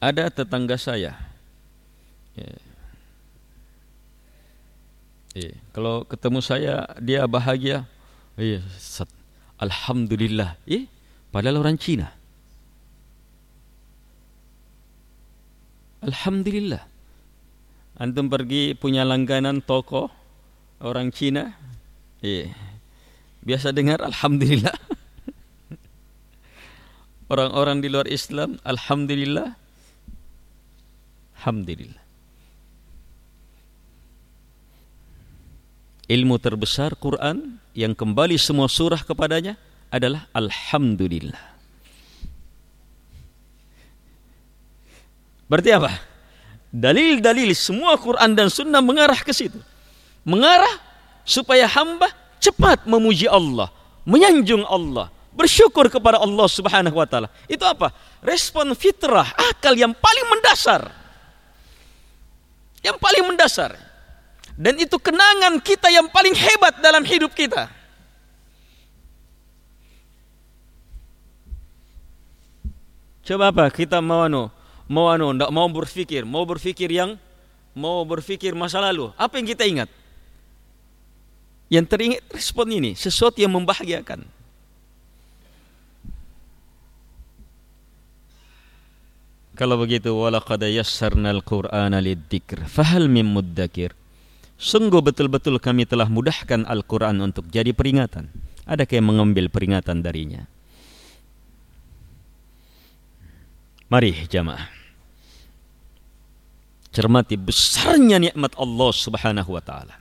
Ada 0.00 0.32
tetangga 0.32 0.80
saya. 0.80 1.12
Yeah 2.32 2.70
Iya. 5.34 5.54
Kalau 5.70 6.02
ketemu 6.02 6.40
saya 6.42 6.90
dia 6.98 7.22
bahagia, 7.30 7.86
iya, 8.34 8.58
alhamdulillah. 9.62 10.58
Eh, 10.66 10.90
padahal 11.30 11.62
orang 11.62 11.78
Cina. 11.78 12.10
Alhamdulillah. 16.00 16.80
Antum 18.00 18.32
pergi 18.32 18.72
punya 18.72 19.04
langganan 19.04 19.60
toko 19.60 20.08
orang 20.80 21.12
Cina, 21.12 21.52
iya. 22.24 22.48
Biasa 23.44 23.76
dengar 23.76 24.00
alhamdulillah. 24.00 24.72
Orang-orang 27.32 27.84
di 27.84 27.92
luar 27.92 28.08
Islam, 28.08 28.56
alhamdulillah. 28.64 29.52
Alhamdulillah. 31.40 32.00
ilmu 36.10 36.42
terbesar 36.42 36.98
Quran 36.98 37.62
yang 37.70 37.94
kembali 37.94 38.34
semua 38.34 38.66
surah 38.66 39.06
kepadanya 39.06 39.54
adalah 39.94 40.26
Alhamdulillah. 40.34 41.49
Berarti 45.50 45.74
apa? 45.74 45.90
Dalil-dalil 46.70 47.50
semua 47.58 47.98
Quran 47.98 48.38
dan 48.38 48.46
Sunnah 48.46 48.78
mengarah 48.78 49.18
ke 49.18 49.34
situ. 49.34 49.58
Mengarah 50.22 50.78
supaya 51.26 51.66
hamba 51.66 52.06
cepat 52.38 52.86
memuji 52.86 53.26
Allah, 53.26 53.66
menyanjung 54.06 54.62
Allah, 54.62 55.10
bersyukur 55.34 55.90
kepada 55.90 56.22
Allah 56.22 56.46
Subhanahu 56.46 56.94
wa 56.94 57.02
taala. 57.10 57.26
Itu 57.50 57.66
apa? 57.66 57.90
Respon 58.22 58.70
fitrah, 58.78 59.26
akal 59.50 59.74
yang 59.74 59.90
paling 59.90 60.26
mendasar. 60.30 60.86
Yang 62.86 62.96
paling 63.02 63.24
mendasar. 63.26 63.74
Dan 64.54 64.78
itu 64.78 64.94
kenangan 65.02 65.58
kita 65.58 65.90
yang 65.90 66.06
paling 66.06 66.38
hebat 66.38 66.78
dalam 66.78 67.02
hidup 67.02 67.34
kita. 67.34 67.66
Coba 73.26 73.50
apa? 73.50 73.66
Kita 73.74 73.98
mau 73.98 74.26
anu, 74.26 74.48
mau 74.90 75.06
anu, 75.06 75.30
ndak 75.30 75.54
mau 75.54 75.70
berpikir, 75.70 76.26
mau 76.26 76.42
berpikir 76.42 76.90
yang 76.90 77.14
mau 77.78 78.02
berpikir 78.02 78.58
masa 78.58 78.82
lalu. 78.82 79.14
Apa 79.14 79.38
yang 79.38 79.46
kita 79.46 79.62
ingat? 79.62 79.88
Yang 81.70 81.86
teringat 81.86 82.22
respon 82.34 82.66
ini, 82.74 82.98
sesuatu 82.98 83.38
yang 83.38 83.54
membahagiakan. 83.54 84.26
Kalau 89.54 89.76
begitu, 89.78 90.10
walaqad 90.10 90.66
yassarnal 90.66 91.46
Qur'ana 91.46 92.02
lidzikr, 92.02 92.66
fahal 92.66 93.06
min 93.06 93.30
muddakir? 93.30 93.94
Sungguh 94.58 94.98
betul-betul 94.98 95.62
kami 95.62 95.86
telah 95.86 96.10
mudahkan 96.10 96.66
Al-Quran 96.66 97.22
untuk 97.22 97.46
jadi 97.48 97.70
peringatan. 97.70 98.26
Adakah 98.66 98.94
yang 98.98 99.08
mengambil 99.08 99.46
peringatan 99.52 100.02
darinya? 100.02 100.48
Mari 103.92 104.26
jamaah. 104.26 104.79
Cermati 106.90 107.38
besarnya 107.38 108.18
nikmat 108.18 108.54
Allah 108.58 108.90
Subhanahu 108.90 109.50
wa 109.54 109.62
taala. 109.62 109.96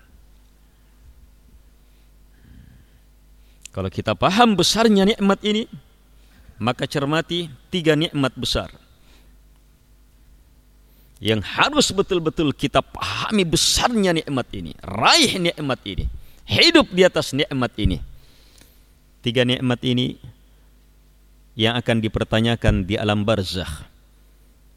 Kalau 3.69 3.89
kita 3.93 4.17
paham 4.17 4.57
besarnya 4.57 5.05
nikmat 5.05 5.39
ini, 5.45 5.69
maka 6.57 6.89
cermati 6.89 7.47
tiga 7.69 7.93
nikmat 7.93 8.33
besar 8.33 8.73
yang 11.19 11.43
harus 11.43 11.91
betul-betul 11.91 12.55
kita 12.55 12.79
pahami 12.79 13.43
besarnya 13.43 14.15
nikmat 14.15 14.47
ini, 14.55 14.71
raih 14.79 15.35
nikmat 15.35 15.79
ini, 15.83 16.07
hidup 16.47 16.87
di 16.95 17.03
atas 17.03 17.35
nikmat 17.35 17.75
ini. 17.75 17.99
Tiga 19.19 19.43
nikmat 19.43 19.83
ini 19.83 20.15
yang 21.59 21.75
akan 21.75 21.99
dipertanyakan 21.99 22.87
di 22.87 22.95
alam 22.95 23.27
barzakh 23.27 23.83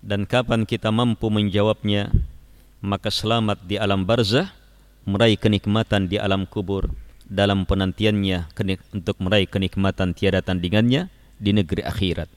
dan 0.02 0.26
kapan 0.26 0.66
kita 0.66 0.90
mampu 0.90 1.30
menjawabnya 1.30 2.10
maka 2.82 3.08
selamat 3.08 3.62
di 3.62 3.78
alam 3.78 4.02
barzah 4.02 4.50
meraih 5.06 5.38
kenikmatan 5.38 6.10
di 6.10 6.18
alam 6.18 6.44
kubur. 6.44 6.90
Dalam 7.32 7.64
penantiannya 7.64 8.52
untuk 8.92 9.16
meraih 9.22 9.48
kenikmatan 9.48 10.12
tiada 10.12 10.44
tandingannya 10.44 11.08
di 11.40 11.50
negeri 11.56 11.80
akhirat. 11.80 12.28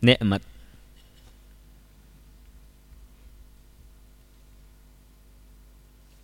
Nikmat. 0.00 0.40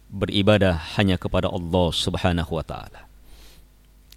Beribadah 0.09 0.81
hanya 0.97 1.21
kepada 1.21 1.53
Allah 1.53 1.89
Subhanahu 1.93 2.57
wa 2.57 2.65
taala. 2.65 3.10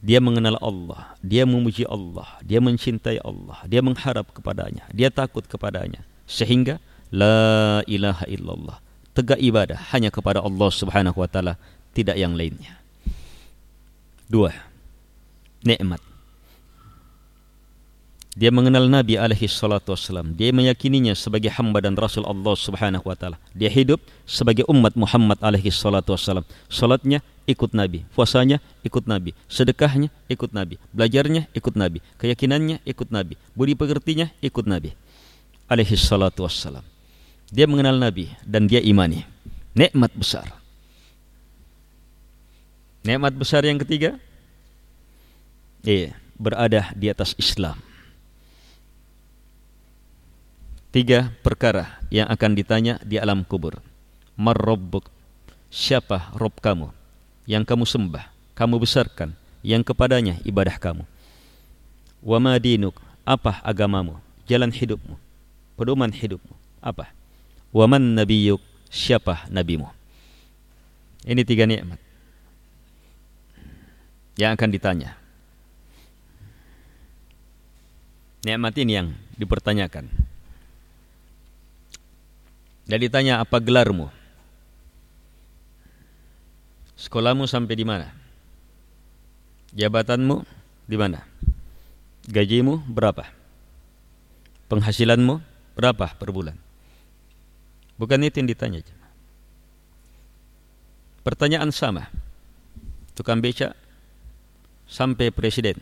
Dia 0.04 0.20
mengenal 0.20 0.60
Allah, 0.60 1.16
dia 1.24 1.48
memuji 1.48 1.88
Allah, 1.88 2.28
dia 2.44 2.60
mencintai 2.60 3.24
Allah, 3.24 3.64
dia 3.64 3.80
mengharap 3.80 4.36
kepadanya, 4.36 4.84
dia 4.92 5.08
takut 5.08 5.48
kepadanya. 5.48 6.04
Sehingga 6.28 6.84
la 7.08 7.80
ilaha 7.88 8.28
illallah. 8.28 8.78
Tegak 9.16 9.40
ibadah 9.40 9.80
hanya 9.96 10.12
kepada 10.12 10.44
Allah 10.44 10.70
Subhanahu 10.76 11.24
wa 11.24 11.30
taala, 11.32 11.56
tidak 11.96 12.20
yang 12.20 12.36
lainnya. 12.36 12.84
Dua. 14.28 14.52
Nikmat. 15.64 16.04
Dia 18.34 18.50
mengenal 18.50 18.90
Nabi 18.90 19.14
alaihi 19.14 19.46
salatu 19.46 19.94
wassalam. 19.94 20.34
Dia 20.34 20.50
meyakininya 20.50 21.14
sebagai 21.14 21.54
hamba 21.54 21.86
dan 21.86 21.94
rasul 21.94 22.26
Allah 22.26 22.58
Subhanahu 22.58 23.06
wa 23.06 23.14
taala. 23.14 23.38
Dia 23.54 23.70
hidup 23.70 24.02
sebagai 24.26 24.66
umat 24.68 24.98
Muhammad 24.98 25.38
alaihi 25.40 25.70
salatu 25.70 26.18
wassalam. 26.18 26.42
Salatnya 26.66 27.22
ikut 27.44 27.76
Nabi, 27.76 28.08
puasanya 28.16 28.64
ikut 28.84 29.04
Nabi, 29.04 29.36
sedekahnya 29.52 30.08
ikut 30.32 30.56
Nabi, 30.56 30.80
belajarnya 30.96 31.52
ikut 31.52 31.76
Nabi, 31.76 32.00
keyakinannya 32.20 32.80
ikut 32.88 33.12
Nabi, 33.12 33.36
budi 33.52 33.76
pekertinya 33.76 34.32
ikut 34.40 34.64
Nabi 34.64 34.96
alaihi 35.68 35.96
salatu 36.00 36.48
wassalam. 36.48 36.84
Dia 37.54 37.70
mengenal 37.70 38.00
Nabi 38.00 38.32
dan 38.46 38.66
dia 38.66 38.82
imani. 38.82 39.26
Nikmat 39.74 40.14
besar. 40.14 40.48
Nikmat 43.04 43.36
besar 43.36 43.68
yang 43.68 43.82
ketiga, 43.82 44.16
iya, 45.84 46.16
berada 46.40 46.94
di 46.96 47.12
atas 47.12 47.36
Islam. 47.36 47.76
Tiga 50.94 51.34
perkara 51.42 52.00
yang 52.14 52.30
akan 52.30 52.52
ditanya 52.54 53.02
di 53.02 53.18
alam 53.18 53.44
kubur. 53.44 53.82
Marrobbuk, 54.38 55.10
siapa 55.74 56.32
Rob 56.38 56.54
kamu 56.62 57.03
yang 57.44 57.68
kamu 57.68 57.84
sembah, 57.84 58.28
kamu 58.56 58.80
besarkan, 58.80 59.36
yang 59.64 59.84
kepadanya 59.84 60.40
ibadah 60.48 60.76
kamu. 60.80 61.04
Wama 62.24 62.56
dinuk, 62.60 62.96
apa 63.28 63.60
agamamu, 63.64 64.20
jalan 64.48 64.72
hidupmu, 64.72 65.20
pedoman 65.76 66.12
hidupmu, 66.12 66.56
apa? 66.80 67.12
Waman 67.74 68.16
nabiyuk, 68.16 68.62
siapa 68.88 69.50
nabimu. 69.50 69.90
Ini 71.26 71.42
tiga 71.48 71.66
nikmat 71.66 71.98
yang 74.38 74.54
akan 74.54 74.70
ditanya. 74.70 75.18
Nikmat 78.44 78.76
ini 78.76 78.92
yang 79.00 79.08
dipertanyakan. 79.40 80.12
Dan 82.84 82.98
ditanya 83.00 83.40
apa 83.40 83.64
gelarmu? 83.64 84.12
Sekolahmu 87.04 87.44
sampai 87.52 87.76
di 87.76 87.84
mana? 87.84 88.16
Jabatanmu 89.76 90.48
di 90.88 90.96
mana? 90.96 91.20
Gajimu 92.32 92.80
berapa? 92.88 93.28
Penghasilanmu 94.72 95.44
berapa 95.76 96.16
per 96.16 96.32
bulan? 96.32 96.56
Bukan 98.00 98.24
itu 98.24 98.40
yang 98.40 98.48
ditanya. 98.48 98.80
Pertanyaan 101.28 101.76
sama. 101.76 102.08
Tukang 103.20 103.44
beca 103.44 103.76
sampai 104.88 105.28
presiden. 105.36 105.76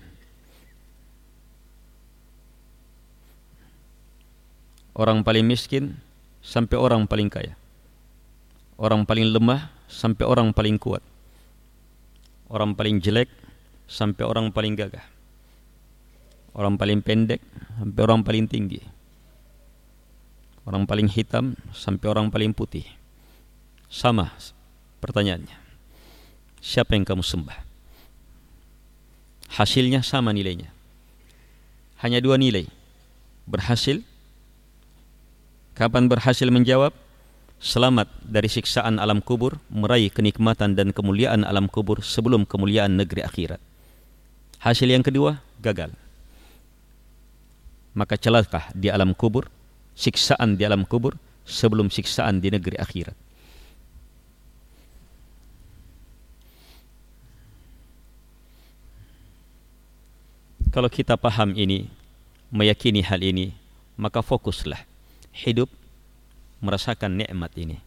Orang 4.98 5.22
paling 5.22 5.46
miskin 5.46 6.02
sampai 6.42 6.82
orang 6.82 7.06
paling 7.06 7.30
kaya. 7.30 7.61
Orang 8.82 9.06
paling 9.06 9.30
lemah 9.30 9.70
sampai 9.86 10.26
orang 10.26 10.50
paling 10.58 10.82
kuat. 10.82 11.06
Orang 12.50 12.74
paling 12.74 12.98
jelek 12.98 13.30
sampai 13.86 14.26
orang 14.26 14.50
paling 14.50 14.74
gagah. 14.74 15.06
Orang 16.58 16.82
paling 16.82 17.06
pendek 17.06 17.46
sampai 17.78 18.02
orang 18.02 18.26
paling 18.26 18.50
tinggi. 18.50 18.82
Orang 20.66 20.90
paling 20.90 21.06
hitam 21.06 21.54
sampai 21.78 22.10
orang 22.10 22.34
paling 22.34 22.58
putih. 22.58 22.90
Sama 23.86 24.34
pertanyaannya. 24.98 25.62
Siapa 26.58 26.98
yang 26.98 27.06
kamu 27.06 27.22
sembah? 27.22 27.60
Hasilnya 29.62 30.02
sama 30.02 30.34
nilainya. 30.34 30.74
Hanya 32.02 32.18
dua 32.18 32.42
nilai. 32.42 32.66
Berhasil 33.46 34.02
Kapan 35.72 36.12
berhasil 36.12 36.46
menjawab? 36.52 36.92
Selamat 37.62 38.10
dari 38.26 38.50
siksaan 38.50 38.98
alam 38.98 39.22
kubur, 39.22 39.62
meraih 39.70 40.10
kenikmatan 40.10 40.74
dan 40.74 40.90
kemuliaan 40.90 41.46
alam 41.46 41.70
kubur 41.70 42.02
sebelum 42.02 42.42
kemuliaan 42.42 42.98
negeri 42.98 43.22
akhirat. 43.22 43.62
Hasil 44.66 44.90
yang 44.90 45.06
kedua, 45.06 45.46
gagal. 45.62 45.94
Maka 47.94 48.18
celakah 48.18 48.66
di 48.74 48.90
alam 48.90 49.14
kubur, 49.14 49.46
siksaan 49.94 50.58
di 50.58 50.66
alam 50.66 50.90
kubur 50.90 51.22
sebelum 51.46 51.94
siksaan 51.94 52.42
di 52.42 52.50
negeri 52.50 52.82
akhirat. 52.82 53.14
Kalau 60.74 60.90
kita 60.90 61.14
paham 61.14 61.54
ini, 61.54 61.86
meyakini 62.50 63.06
hal 63.06 63.22
ini, 63.22 63.54
maka 64.02 64.26
fokuslah 64.26 64.82
hidup 65.46 65.70
merasakan 66.62 67.20
nikmat 67.20 67.52
ini. 67.58 67.82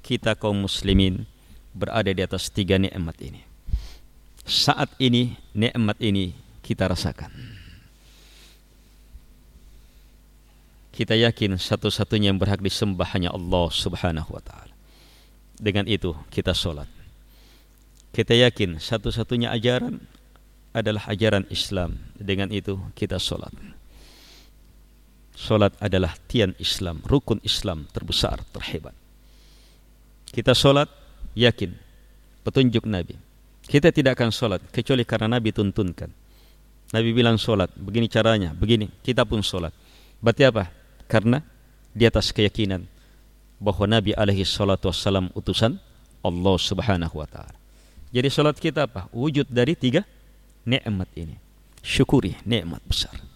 Kita 0.00 0.38
kaum 0.38 0.64
muslimin 0.64 1.28
berada 1.76 2.08
di 2.08 2.22
atas 2.22 2.48
tiga 2.48 2.80
nikmat 2.80 3.18
ini. 3.20 3.42
Saat 4.46 4.96
ini 4.96 5.36
nikmat 5.52 6.00
ini 6.00 6.32
kita 6.64 6.88
rasakan. 6.88 7.30
Kita 10.90 11.14
yakin 11.14 11.56
satu-satunya 11.56 12.34
yang 12.34 12.38
berhak 12.40 12.60
disembah 12.60 13.06
hanya 13.14 13.30
Allah 13.30 13.66
Subhanahu 13.70 14.30
wa 14.34 14.42
taala. 14.42 14.74
Dengan 15.60 15.86
itu 15.86 16.16
kita 16.32 16.56
solat. 16.56 16.88
Kita 18.10 18.34
yakin 18.34 18.82
satu-satunya 18.82 19.54
ajaran 19.54 20.02
adalah 20.74 21.06
ajaran 21.06 21.46
Islam. 21.48 22.00
Dengan 22.18 22.50
itu 22.50 22.80
kita 22.98 23.22
solat. 23.22 23.54
Solat 25.40 25.72
adalah 25.80 26.12
tian 26.28 26.52
Islam, 26.60 27.00
rukun 27.00 27.40
Islam 27.40 27.88
terbesar, 27.88 28.44
terhebat. 28.52 28.92
Kita 30.28 30.52
solat, 30.52 30.92
yakin, 31.32 31.72
petunjuk 32.44 32.84
Nabi. 32.84 33.16
Kita 33.64 33.88
tidak 33.88 34.20
akan 34.20 34.36
solat, 34.36 34.60
kecuali 34.68 35.00
karena 35.08 35.40
Nabi 35.40 35.48
tuntunkan. 35.48 36.12
Nabi 36.92 37.08
bilang 37.16 37.40
solat, 37.40 37.72
begini 37.72 38.04
caranya, 38.12 38.52
begini, 38.52 38.92
kita 39.00 39.24
pun 39.24 39.40
solat. 39.40 39.72
Berarti 40.20 40.44
apa? 40.44 40.68
Karena 41.08 41.40
di 41.96 42.04
atas 42.04 42.36
keyakinan 42.36 42.84
bahwa 43.56 43.88
Nabi 43.88 44.12
alaihi 44.12 44.44
salatu 44.44 44.92
wassalam 44.92 45.32
utusan 45.32 45.80
Allah 46.20 46.56
subhanahu 46.60 47.16
wa 47.16 47.24
ta'ala. 47.24 47.56
Jadi 48.12 48.28
solat 48.28 48.60
kita 48.60 48.84
apa? 48.84 49.08
Wujud 49.08 49.48
dari 49.48 49.72
tiga 49.72 50.04
nikmat 50.68 51.08
ini. 51.16 51.40
Syukuri 51.80 52.36
nikmat 52.44 52.84
besar. 52.84 53.29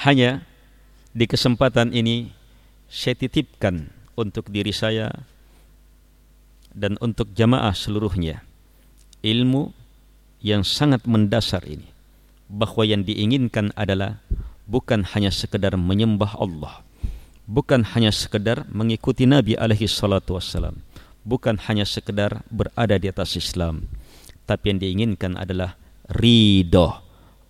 Hanya 0.00 0.48
di 1.12 1.28
kesempatan 1.28 1.92
ini 1.92 2.32
saya 2.88 3.14
titipkan 3.14 3.92
untuk 4.16 4.48
diri 4.48 4.72
saya 4.72 5.12
dan 6.72 6.96
untuk 7.04 7.34
jamaah 7.36 7.76
seluruhnya 7.76 8.40
ilmu 9.20 9.76
yang 10.40 10.64
sangat 10.64 11.04
mendasar 11.04 11.62
ini. 11.68 11.88
Bahwa 12.50 12.82
yang 12.82 13.06
diinginkan 13.06 13.70
adalah 13.78 14.18
bukan 14.70 15.02
hanya 15.02 15.34
sekedar 15.34 15.74
menyembah 15.74 16.38
Allah 16.38 16.86
bukan 17.50 17.82
hanya 17.82 18.14
sekedar 18.14 18.62
mengikuti 18.70 19.26
Nabi 19.26 19.58
alaihi 19.58 19.90
salatu 19.90 20.38
wassalam 20.38 20.78
bukan 21.26 21.58
hanya 21.66 21.82
sekedar 21.82 22.46
berada 22.46 22.94
di 22.94 23.10
atas 23.10 23.34
Islam 23.34 23.90
tapi 24.46 24.70
yang 24.70 24.78
diinginkan 24.78 25.34
adalah 25.34 25.74
ridho 26.06 27.02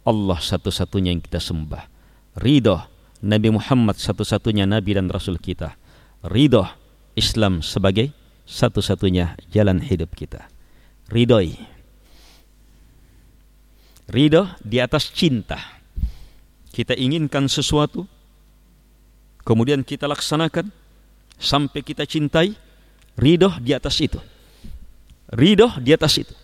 Allah 0.08 0.40
satu-satunya 0.40 1.12
yang 1.12 1.20
kita 1.20 1.36
sembah 1.36 1.99
ridho 2.38 2.90
Nabi 3.20 3.52
Muhammad 3.52 4.00
satu-satunya 4.00 4.64
Nabi 4.64 4.96
dan 4.96 5.12
Rasul 5.12 5.36
kita. 5.36 5.76
Ridho 6.24 6.64
Islam 7.16 7.60
sebagai 7.60 8.12
satu-satunya 8.48 9.36
jalan 9.52 9.78
hidup 9.84 10.16
kita. 10.16 10.48
Ridhoi. 11.12 11.54
Ridho 14.10 14.50
di 14.64 14.82
atas 14.82 15.12
cinta. 15.12 15.58
Kita 16.70 16.94
inginkan 16.94 17.50
sesuatu, 17.50 18.06
kemudian 19.42 19.82
kita 19.86 20.06
laksanakan 20.10 20.70
sampai 21.38 21.80
kita 21.84 22.08
cintai. 22.08 22.56
Ridho 23.20 23.52
di 23.60 23.76
atas 23.76 24.00
itu. 24.00 24.18
Ridho 25.30 25.76
di 25.78 25.90
atas 25.92 26.14
itu. 26.18 26.34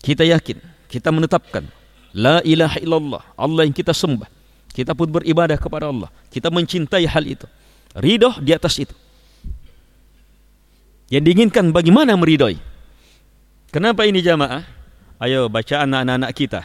Kita 0.00 0.24
yakin, 0.24 0.60
kita 0.88 1.08
menetapkan 1.12 1.83
La 2.14 2.38
ilaha 2.46 2.78
illallah. 2.78 3.22
Allah 3.34 3.66
yang 3.66 3.74
kita 3.74 3.90
sembah. 3.90 4.30
Kita 4.70 4.94
pun 4.94 5.10
beribadah 5.10 5.58
kepada 5.58 5.90
Allah. 5.90 6.10
Kita 6.30 6.46
mencintai 6.50 7.06
hal 7.10 7.26
itu. 7.26 7.46
Ridho 7.98 8.38
di 8.38 8.54
atas 8.54 8.78
itu. 8.78 8.94
Yang 11.10 11.22
diinginkan 11.30 11.74
bagaimana 11.74 12.14
meridhoi? 12.14 12.58
Kenapa 13.74 14.06
ini 14.06 14.22
jamaah? 14.22 14.62
Ayo 15.18 15.50
baca 15.50 15.82
anak-anak 15.82 16.30
kita 16.34 16.62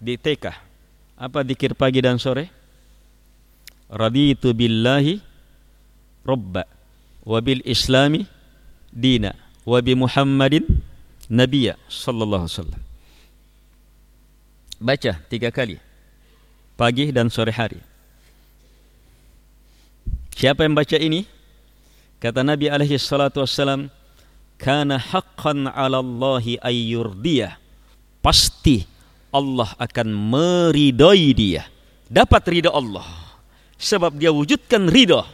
di 0.00 0.16
TK. 0.16 0.52
Apa 1.20 1.44
dikir 1.44 1.76
pagi 1.76 2.00
dan 2.00 2.16
sore? 2.16 2.48
Raditu 3.88 4.52
billahi 4.52 5.20
robba 6.24 6.68
wa 7.24 7.40
islami 7.64 8.28
dina 8.92 9.32
wa 9.64 9.80
bi 9.80 9.96
Muhammadin 9.96 10.68
nabiyya 11.32 11.80
sallallahu 11.88 12.44
alaihi 12.44 12.56
wasallam. 12.56 12.87
Baca 14.78 15.18
tiga 15.26 15.50
kali 15.50 15.82
pagi 16.78 17.10
dan 17.10 17.26
sore 17.26 17.50
hari. 17.50 17.82
Siapa 20.38 20.62
yang 20.62 20.78
baca 20.78 20.94
ini? 20.94 21.26
Kata 22.22 22.46
Nabi 22.46 22.70
alaihi 22.70 22.94
salatu 22.94 23.42
wassalam, 23.42 23.90
"Kana 24.54 24.94
haqqan 25.02 25.66
'ala 25.66 25.98
Allahi 25.98 26.62
ayyurdiyah." 26.62 27.58
Pasti 28.22 28.86
Allah 29.34 29.74
akan 29.82 30.14
meridai 30.14 31.34
dia. 31.34 31.66
Dapat 32.06 32.42
ridha 32.54 32.70
Allah. 32.70 33.06
Sebab 33.78 34.14
dia 34.14 34.30
wujudkan 34.30 34.86
ridha. 34.86 35.26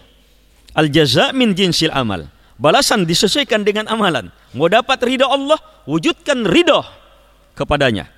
Al 0.72 0.88
jaza 0.88 1.36
min 1.36 1.53
jinsil 1.53 1.92
amal. 1.92 2.28
Balasan 2.57 3.05
disesuaikan 3.05 3.61
dengan 3.61 3.88
amalan. 3.92 4.32
Mau 4.57 4.72
dapat 4.72 5.01
ridha 5.05 5.28
Allah, 5.28 5.61
wujudkan 5.84 6.49
ridha 6.49 6.86
kepadanya, 7.55 8.11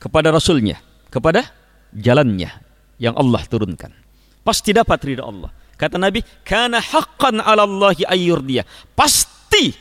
kepada 0.00 0.32
Rasulnya, 0.32 0.80
kepada 1.12 1.44
jalannya, 1.92 2.48
yang 2.96 3.12
Allah 3.14 3.44
turunkan. 3.44 3.92
Pasti 4.40 4.72
dapat 4.72 5.00
ridha 5.04 5.24
Allah. 5.24 5.52
Kata 5.76 6.00
Nabi, 6.00 6.24
"Kana 6.44 6.80
haqqan 6.80 7.40
'ala 7.40 7.64
Allahi 7.64 8.08
ayyurdiyah." 8.08 8.64
Pasti 8.96 9.72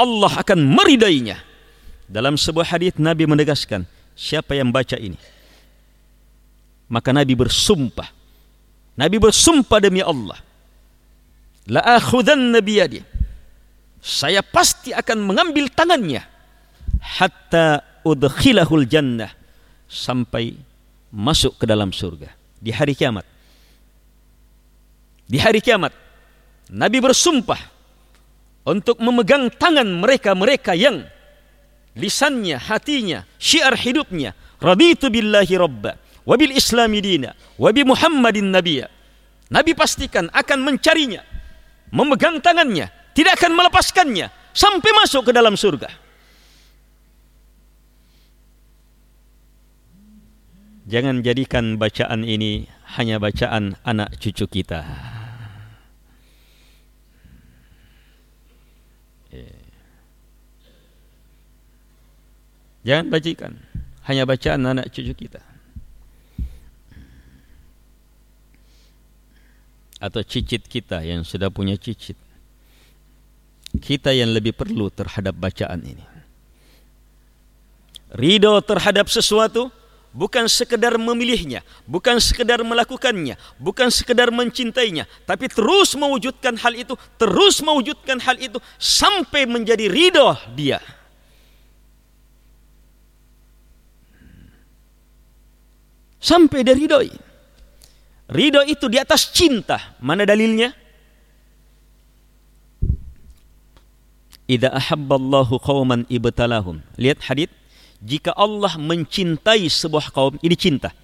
Allah 0.00 0.32
akan 0.40 0.58
meridainya. 0.64 1.40
Dalam 2.08 2.40
sebuah 2.40 2.72
hadis 2.72 2.96
Nabi 2.96 3.28
menegaskan, 3.28 3.84
siapa 4.16 4.56
yang 4.56 4.72
baca 4.72 4.96
ini? 4.96 5.20
Maka 6.88 7.12
Nabi 7.12 7.36
bersumpah. 7.36 8.08
Nabi 8.96 9.16
bersumpah 9.20 9.78
demi 9.80 10.00
Allah. 10.00 10.40
La 11.68 11.84
akhudanna 11.84 12.64
biyadi. 12.64 13.04
Saya 14.00 14.40
pasti 14.40 14.96
akan 14.96 15.20
mengambil 15.20 15.68
tangannya 15.68 16.24
hatta 17.02 17.82
udkhilahul 18.06 18.86
jannah 18.88 19.37
sampai 19.88 20.54
masuk 21.08 21.56
ke 21.56 21.64
dalam 21.64 21.90
surga 21.90 22.28
di 22.60 22.70
hari 22.70 22.92
kiamat. 22.92 23.24
Di 25.28 25.40
hari 25.40 25.60
kiamat, 25.60 25.92
Nabi 26.72 27.00
bersumpah 27.00 27.60
untuk 28.68 29.00
memegang 29.00 29.48
tangan 29.52 29.88
mereka-mereka 29.88 30.76
yang 30.76 31.04
lisannya, 31.96 32.60
hatinya, 32.60 33.24
syiar 33.40 33.76
hidupnya, 33.76 34.32
raditu 34.60 35.08
billahi 35.08 35.54
rabba, 35.56 35.96
wa 36.24 36.34
bil 36.36 36.52
islami 36.52 37.00
dina, 37.00 37.32
wa 37.56 37.68
bi 37.72 37.84
muhammadin 37.84 38.52
nabiyya. 38.52 38.88
Nabi 39.48 39.72
pastikan 39.72 40.28
akan 40.32 40.58
mencarinya, 40.64 41.24
memegang 41.92 42.40
tangannya, 42.44 42.88
tidak 43.16 43.40
akan 43.40 43.56
melepaskannya 43.56 44.28
sampai 44.52 44.90
masuk 45.04 45.28
ke 45.28 45.32
dalam 45.32 45.56
surga. 45.56 46.07
Jangan 50.88 51.20
jadikan 51.20 51.76
bacaan 51.76 52.24
ini 52.24 52.64
hanya 52.96 53.20
bacaan 53.20 53.76
anak 53.84 54.16
cucu 54.16 54.48
kita. 54.48 54.88
Jangan 62.88 63.12
bajikan 63.12 63.52
hanya 64.08 64.24
bacaan 64.24 64.64
anak 64.64 64.88
cucu 64.88 65.12
kita. 65.12 65.44
Atau 70.00 70.24
cicit 70.24 70.64
kita 70.64 71.04
yang 71.04 71.20
sudah 71.20 71.52
punya 71.52 71.76
cicit. 71.76 72.16
Kita 73.76 74.16
yang 74.16 74.32
lebih 74.32 74.56
perlu 74.56 74.88
terhadap 74.88 75.36
bacaan 75.36 75.84
ini. 75.84 76.06
Ridho 78.16 78.56
terhadap 78.64 79.12
sesuatu 79.12 79.68
bukan 80.12 80.48
sekedar 80.48 80.96
memilihnya, 80.96 81.60
bukan 81.84 82.18
sekedar 82.18 82.60
melakukannya, 82.64 83.36
bukan 83.60 83.92
sekedar 83.92 84.32
mencintainya, 84.32 85.04
tapi 85.28 85.46
terus 85.48 85.92
mewujudkan 85.94 86.56
hal 86.56 86.74
itu, 86.74 86.94
terus 87.20 87.60
mewujudkan 87.60 88.18
hal 88.22 88.36
itu 88.40 88.58
sampai 88.80 89.44
menjadi 89.44 89.86
ridho 89.88 90.34
dia. 90.56 90.80
Sampai 96.18 96.66
dari 96.66 96.82
ridho. 96.82 96.98
Ridho 98.28 98.60
itu 98.66 98.90
di 98.90 98.98
atas 98.98 99.30
cinta. 99.30 99.96
Mana 100.02 100.26
dalilnya? 100.26 100.74
Idza 104.50 104.74
ahabballahu 104.74 105.62
qauman 105.62 106.04
ibtalahum. 106.10 106.82
Lihat 106.98 107.22
hadis 107.22 107.48
jika 107.98 108.30
Allah 108.38 108.78
mencintai 108.78 109.66
sebuah 109.66 110.14
kaum, 110.14 110.38
ini 110.38 110.54
cinta. 110.54 110.94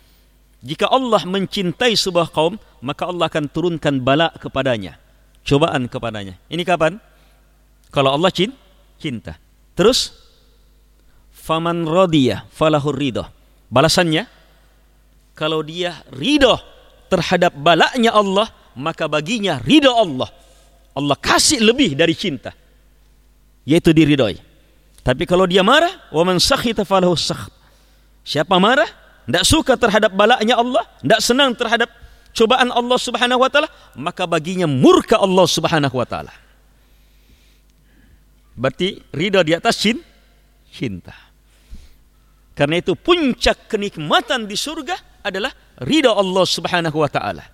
Jika 0.62 0.88
Allah 0.88 1.26
mencintai 1.26 1.92
sebuah 1.99 2.30
kaum, 2.30 2.55
maka 2.80 3.11
Allah 3.11 3.26
akan 3.26 3.51
turunkan 3.51 3.99
bala 4.01 4.30
kepadanya. 4.38 4.97
Cobaan 5.45 5.90
kepadanya. 5.90 6.40
Ini 6.49 6.62
kapan? 6.64 6.97
Kalau 7.92 8.14
Allah 8.14 8.32
cinta. 8.32 9.36
Terus, 9.76 10.14
faman 11.34 11.84
radiyah 11.84 12.49
falahur 12.49 12.97
ridho. 12.97 13.26
Balasannya, 13.68 14.24
kalau 15.36 15.61
dia 15.66 16.01
ridho 16.14 16.57
terhadap 17.11 17.53
balaknya 17.59 18.14
Allah, 18.14 18.49
maka 18.78 19.11
baginya 19.11 19.61
ridho 19.61 19.90
Allah. 19.92 20.30
Allah 20.95 21.18
kasih 21.18 21.59
lebih 21.59 21.99
dari 21.99 22.14
cinta. 22.14 22.55
Yaitu 23.66 23.90
diridhoi. 23.90 24.54
Tapi 25.05 25.29
kalau 25.29 25.45
dia 25.45 25.61
marah, 25.61 25.93
wa 26.09 26.25
sakhita 26.41 26.89
falahu. 26.89 27.13
Siapa 28.25 28.57
marah, 28.57 28.89
tidak 29.29 29.45
suka 29.45 29.77
terhadap 29.77 30.17
balaknya 30.17 30.57
Allah, 30.57 30.81
tidak 31.05 31.21
senang 31.21 31.53
terhadap 31.53 31.93
cobaan 32.33 32.73
Allah 32.73 32.97
Subhanahu 32.97 33.45
wa 33.45 33.53
taala, 33.53 33.69
maka 34.01 34.25
baginya 34.25 34.65
murka 34.65 35.21
Allah 35.21 35.45
Subhanahu 35.45 35.93
wa 35.93 36.09
taala. 36.09 36.33
Berarti 38.57 39.05
ridha 39.13 39.45
di 39.45 39.53
atas 39.53 39.85
cinta. 40.73 41.13
Karena 42.57 42.79
itu 42.79 42.97
puncak 42.97 43.69
kenikmatan 43.69 44.49
di 44.49 44.57
surga 44.57 45.21
adalah 45.21 45.53
ridha 45.85 46.17
Allah 46.17 46.45
Subhanahu 46.49 46.97
wa 46.97 47.11
taala. 47.13 47.45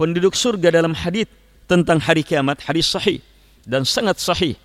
Penduduk 0.00 0.32
surga 0.32 0.72
dalam 0.72 0.96
hadis 0.96 1.28
tentang 1.68 2.00
hari 2.00 2.24
kiamat 2.24 2.64
hadis 2.64 2.88
sahih 2.88 3.20
dan 3.68 3.84
sangat 3.84 4.16
sahih. 4.16 4.56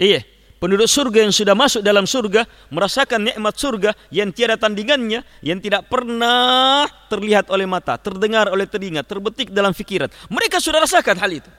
Iya, 0.00 0.26
penduduk 0.62 0.86
surga 0.86 1.26
yang 1.26 1.34
sudah 1.34 1.58
masuk 1.58 1.82
dalam 1.82 2.06
surga 2.06 2.46
merasakan 2.70 3.26
nikmat 3.26 3.54
surga 3.58 3.90
yang 4.14 4.30
tiada 4.30 4.54
tandingannya 4.54 5.26
yang 5.42 5.58
tidak 5.58 5.90
pernah 5.90 6.86
terlihat 7.10 7.50
oleh 7.50 7.66
mata, 7.66 7.98
terdengar 7.98 8.46
oleh 8.46 8.70
telinga, 8.70 9.02
terbetik 9.02 9.50
dalam 9.50 9.74
fikiran. 9.74 10.06
Mereka 10.30 10.62
sudah 10.62 10.86
rasakan 10.86 11.18
hal 11.18 11.30
itu. 11.34 11.50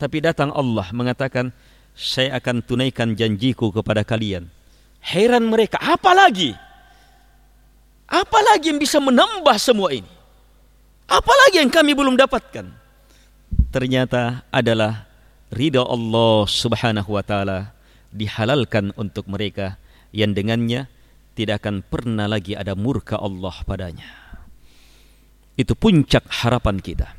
Tapi 0.00 0.24
datang 0.24 0.48
Allah 0.56 0.88
mengatakan, 0.96 1.52
"Saya 1.92 2.40
akan 2.40 2.64
tunaikan 2.64 3.12
janjiku 3.12 3.68
kepada 3.68 4.00
kalian." 4.00 4.48
Heran 5.04 5.44
mereka, 5.52 5.76
apa 5.76 6.16
lagi? 6.16 6.56
Apa 8.08 8.38
lagi 8.40 8.72
yang 8.72 8.80
bisa 8.80 8.96
menambah 8.96 9.56
semua 9.60 9.92
ini? 9.92 10.08
Apa 11.04 11.30
lagi 11.46 11.60
yang 11.60 11.70
kami 11.70 11.92
belum 11.92 12.16
dapatkan? 12.16 12.64
Ternyata 13.70 14.42
adalah 14.50 15.04
ridha 15.52 15.84
Allah 15.84 16.48
Subhanahu 16.48 17.14
wa 17.14 17.22
taala 17.22 17.75
dihalalkan 18.14 18.94
untuk 18.98 19.26
mereka 19.30 19.78
yang 20.14 20.32
dengannya 20.32 20.88
tidak 21.36 21.62
akan 21.62 21.84
pernah 21.84 22.24
lagi 22.24 22.56
ada 22.56 22.72
murka 22.72 23.20
Allah 23.20 23.52
padanya. 23.62 24.08
Itu 25.56 25.76
puncak 25.76 26.24
harapan 26.44 26.80
kita. 26.80 27.12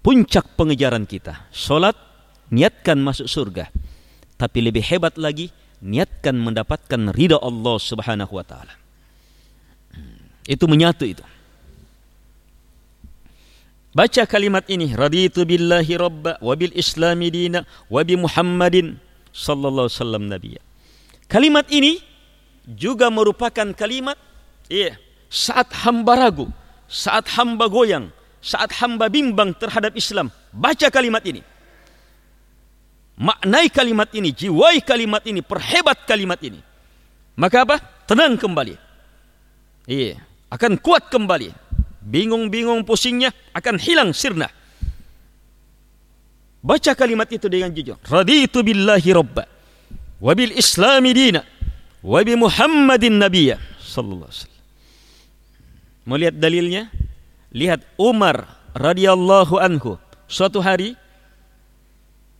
Puncak 0.00 0.56
pengejaran 0.56 1.04
kita. 1.04 1.48
Solat, 1.52 1.96
niatkan 2.48 2.96
masuk 3.00 3.28
surga. 3.28 3.68
Tapi 4.40 4.58
lebih 4.64 4.80
hebat 4.88 5.20
lagi, 5.20 5.52
niatkan 5.84 6.36
mendapatkan 6.36 7.12
ridha 7.12 7.36
Allah 7.36 7.76
subhanahu 7.76 8.32
wa 8.36 8.44
ta'ala. 8.44 8.74
Itu 10.48 10.64
menyatu 10.64 11.04
itu. 11.04 11.24
Baca 13.90 14.22
kalimat 14.24 14.64
ini, 14.70 14.96
raditu 14.96 15.44
billahi 15.44 15.92
rabba 15.98 16.38
wa 16.40 16.54
bil 16.56 16.72
islami 16.72 17.28
dina 17.28 17.66
wa 17.90 18.00
bi 18.06 18.14
Muhammadin 18.16 18.96
sallallahu 19.34 19.86
alaihi 19.86 19.98
wasallam 19.98 20.24
nabi. 20.26 20.48
Kalimat 21.30 21.66
ini 21.70 22.02
juga 22.66 23.08
merupakan 23.10 23.70
kalimat 23.74 24.18
iya, 24.70 24.98
saat 25.30 25.70
hamba 25.86 26.26
ragu, 26.26 26.46
saat 26.90 27.26
hamba 27.38 27.70
goyang, 27.70 28.10
saat 28.42 28.74
hamba 28.82 29.06
bimbang 29.06 29.54
terhadap 29.54 29.94
Islam, 29.94 30.30
baca 30.50 30.90
kalimat 30.90 31.22
ini. 31.22 31.42
Maknai 33.20 33.68
kalimat 33.68 34.08
ini, 34.16 34.32
jiwai 34.32 34.80
kalimat 34.80 35.20
ini, 35.28 35.44
perhebat 35.44 36.08
kalimat 36.08 36.40
ini. 36.40 36.58
Maka 37.36 37.68
apa? 37.68 37.76
Tenang 38.08 38.40
kembali. 38.40 38.74
Iya, 39.84 40.18
akan 40.48 40.80
kuat 40.80 41.12
kembali. 41.12 41.52
Bingung-bingung 42.00 42.80
pusingnya 42.82 43.30
akan 43.52 43.76
hilang 43.76 44.10
sirna. 44.16 44.48
Baca 46.60 46.92
kalimat 46.92 47.28
itu 47.32 47.48
dengan 47.48 47.72
jujur. 47.72 47.96
Raditu 48.04 48.60
billahi 48.60 49.10
rabba 49.16 49.48
wa 50.20 50.32
bil 50.36 50.52
islami 50.52 51.16
dina 51.16 51.40
wa 52.04 52.20
bi 52.20 52.36
Muhammadin 52.36 53.16
nabiyya 53.16 53.56
sallallahu 53.80 54.28
alaihi 54.28 54.44
wasallam. 54.44 54.64
Melihat 56.04 56.34
dalilnya? 56.36 56.82
Lihat 57.50 57.80
Umar 57.96 58.46
radhiyallahu 58.76 59.58
anhu 59.58 59.96
suatu 60.30 60.62
hari 60.62 60.94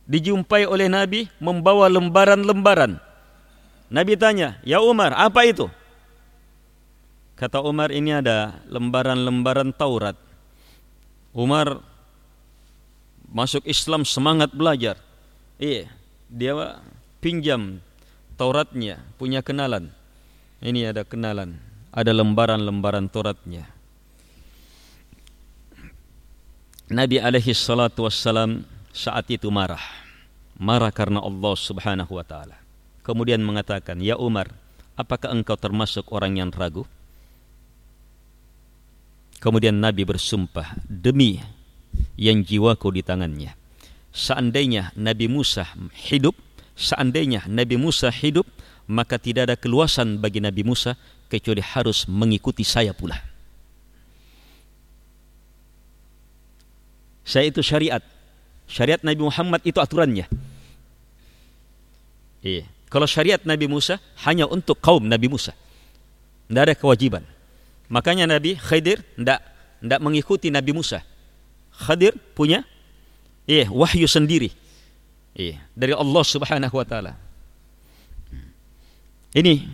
dijumpai 0.06 0.68
oleh 0.68 0.86
Nabi 0.86 1.26
membawa 1.42 1.90
lembaran-lembaran. 1.90 2.98
Nabi 3.90 4.14
tanya, 4.14 4.62
"Ya 4.62 4.78
Umar, 4.78 5.10
apa 5.18 5.42
itu?" 5.46 5.66
Kata 7.34 7.58
Umar, 7.62 7.90
"Ini 7.90 8.22
ada 8.22 8.62
lembaran-lembaran 8.70 9.74
Taurat." 9.74 10.14
Umar 11.34 11.82
masuk 13.30 13.62
Islam 13.64 14.02
semangat 14.02 14.50
belajar. 14.50 14.98
Iya, 15.56 15.86
dia 16.26 16.82
pinjam 17.22 17.78
Tauratnya, 18.34 19.04
punya 19.20 19.44
kenalan. 19.44 19.92
Ini 20.64 20.92
ada 20.96 21.04
kenalan, 21.04 21.60
ada 21.92 22.12
lembaran-lembaran 22.12 23.08
Tauratnya. 23.12 23.68
Nabi 26.90 27.22
alaihi 27.22 27.54
salatu 27.54 28.08
wassalam 28.08 28.66
saat 28.90 29.30
itu 29.30 29.46
marah. 29.52 29.80
Marah 30.58 30.90
karena 30.90 31.22
Allah 31.22 31.54
subhanahu 31.54 32.16
wa 32.18 32.24
ta'ala. 32.26 32.58
Kemudian 33.06 33.40
mengatakan, 33.40 34.00
Ya 34.02 34.18
Umar, 34.18 34.52
apakah 34.98 35.32
engkau 35.32 35.56
termasuk 35.56 36.08
orang 36.12 36.36
yang 36.36 36.50
ragu? 36.52 36.84
Kemudian 39.40 39.76
Nabi 39.76 40.04
bersumpah, 40.04 40.76
demi 40.84 41.40
yang 42.18 42.44
jiwaku 42.44 42.94
di 42.94 43.02
tangannya. 43.04 43.56
Seandainya 44.10 44.90
Nabi 44.98 45.30
Musa 45.30 45.66
hidup, 46.10 46.34
seandainya 46.74 47.46
Nabi 47.46 47.78
Musa 47.78 48.10
hidup, 48.10 48.46
maka 48.90 49.22
tidak 49.22 49.50
ada 49.50 49.56
keluasan 49.56 50.18
bagi 50.18 50.42
Nabi 50.42 50.66
Musa 50.66 50.98
kecuali 51.30 51.62
harus 51.62 52.10
mengikuti 52.10 52.66
saya 52.66 52.90
pula. 52.90 53.22
Saya 57.22 57.46
itu 57.46 57.62
syariat. 57.62 58.02
Syariat 58.66 58.98
Nabi 59.06 59.22
Muhammad 59.22 59.62
itu 59.62 59.78
aturannya. 59.78 60.26
Iya. 62.42 62.66
Kalau 62.90 63.06
syariat 63.06 63.38
Nabi 63.46 63.70
Musa 63.70 64.02
hanya 64.26 64.50
untuk 64.50 64.82
kaum 64.82 65.06
Nabi 65.06 65.30
Musa. 65.30 65.54
Tidak 66.50 66.62
ada 66.66 66.74
kewajiban. 66.74 67.22
Makanya 67.86 68.26
Nabi 68.26 68.58
Khidir 68.58 68.98
tidak 69.14 69.38
tidak 69.78 70.00
mengikuti 70.02 70.50
Nabi 70.50 70.74
Musa. 70.74 71.06
Khadir 71.80 72.12
punya 72.36 72.68
iya, 73.48 73.64
wahyu 73.72 74.04
sendiri. 74.04 74.52
Iya, 75.32 75.56
dari 75.72 75.96
Allah 75.96 76.24
Subhanahu 76.26 76.76
wa 76.76 76.84
taala. 76.84 77.16
Ini 79.32 79.64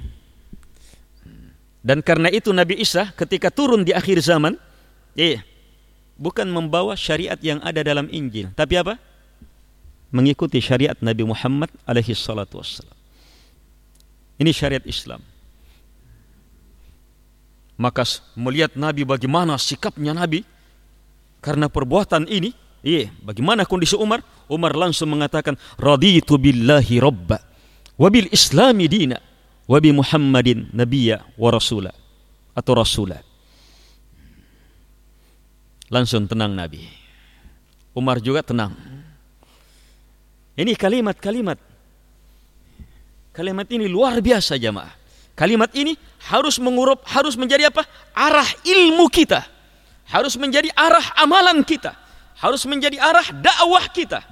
dan 1.86 2.02
karena 2.02 2.26
itu 2.34 2.50
Nabi 2.50 2.82
Isa 2.82 3.14
ketika 3.14 3.46
turun 3.46 3.86
di 3.86 3.94
akhir 3.94 4.18
zaman, 4.18 4.58
iya, 5.14 5.46
bukan 6.18 6.50
membawa 6.50 6.98
syariat 6.98 7.38
yang 7.38 7.62
ada 7.62 7.78
dalam 7.86 8.10
Injil, 8.10 8.50
tapi 8.58 8.74
apa? 8.74 8.98
Mengikuti 10.10 10.58
syariat 10.58 10.98
Nabi 10.98 11.22
Muhammad 11.22 11.70
alaihi 11.86 12.10
salatu 12.10 12.58
wassalam. 12.58 12.90
Ini 14.42 14.50
syariat 14.50 14.82
Islam. 14.82 15.22
Maka 17.78 18.02
melihat 18.34 18.74
Nabi 18.74 19.06
bagaimana 19.06 19.54
sikapnya 19.54 20.10
Nabi, 20.10 20.42
karena 21.46 21.70
perbuatan 21.70 22.26
ini, 22.26 22.50
iya, 22.82 23.06
bagaimana 23.22 23.62
kondisi 23.62 23.94
Umar? 23.94 24.18
Umar 24.50 24.74
langsung 24.74 25.14
mengatakan, 25.14 25.54
"Raditu 25.78 26.34
billahi 26.42 26.98
robba 26.98 27.38
wa 27.94 28.08
bil 28.10 28.26
islami 28.34 28.90
dina 28.90 29.22
wa 29.70 29.78
bi 29.78 29.94
Muhammadin 29.94 30.74
nabiyya 30.74 31.22
wa 31.38 31.54
rasula." 31.54 31.94
Atau 32.50 32.74
rasula. 32.74 33.22
Langsung 35.86 36.26
tenang 36.26 36.50
Nabi. 36.50 36.82
Umar 37.94 38.18
juga 38.18 38.42
tenang. 38.42 38.74
Ini 40.58 40.74
kalimat-kalimat. 40.74 41.62
Kalimat 43.30 43.70
ini 43.70 43.86
luar 43.86 44.18
biasa 44.18 44.58
jamaah. 44.58 44.90
Kalimat 45.36 45.70
ini 45.78 45.94
harus 46.26 46.58
mengurup, 46.58 47.06
harus 47.06 47.38
menjadi 47.38 47.68
apa? 47.70 47.84
Arah 48.16 48.48
ilmu 48.64 49.06
kita 49.12 49.55
harus 50.06 50.34
menjadi 50.38 50.70
arah 50.74 51.02
amalan 51.18 51.62
kita, 51.66 51.94
harus 52.38 52.62
menjadi 52.66 52.98
arah 52.98 53.26
dakwah 53.34 53.86
kita. 53.90 54.22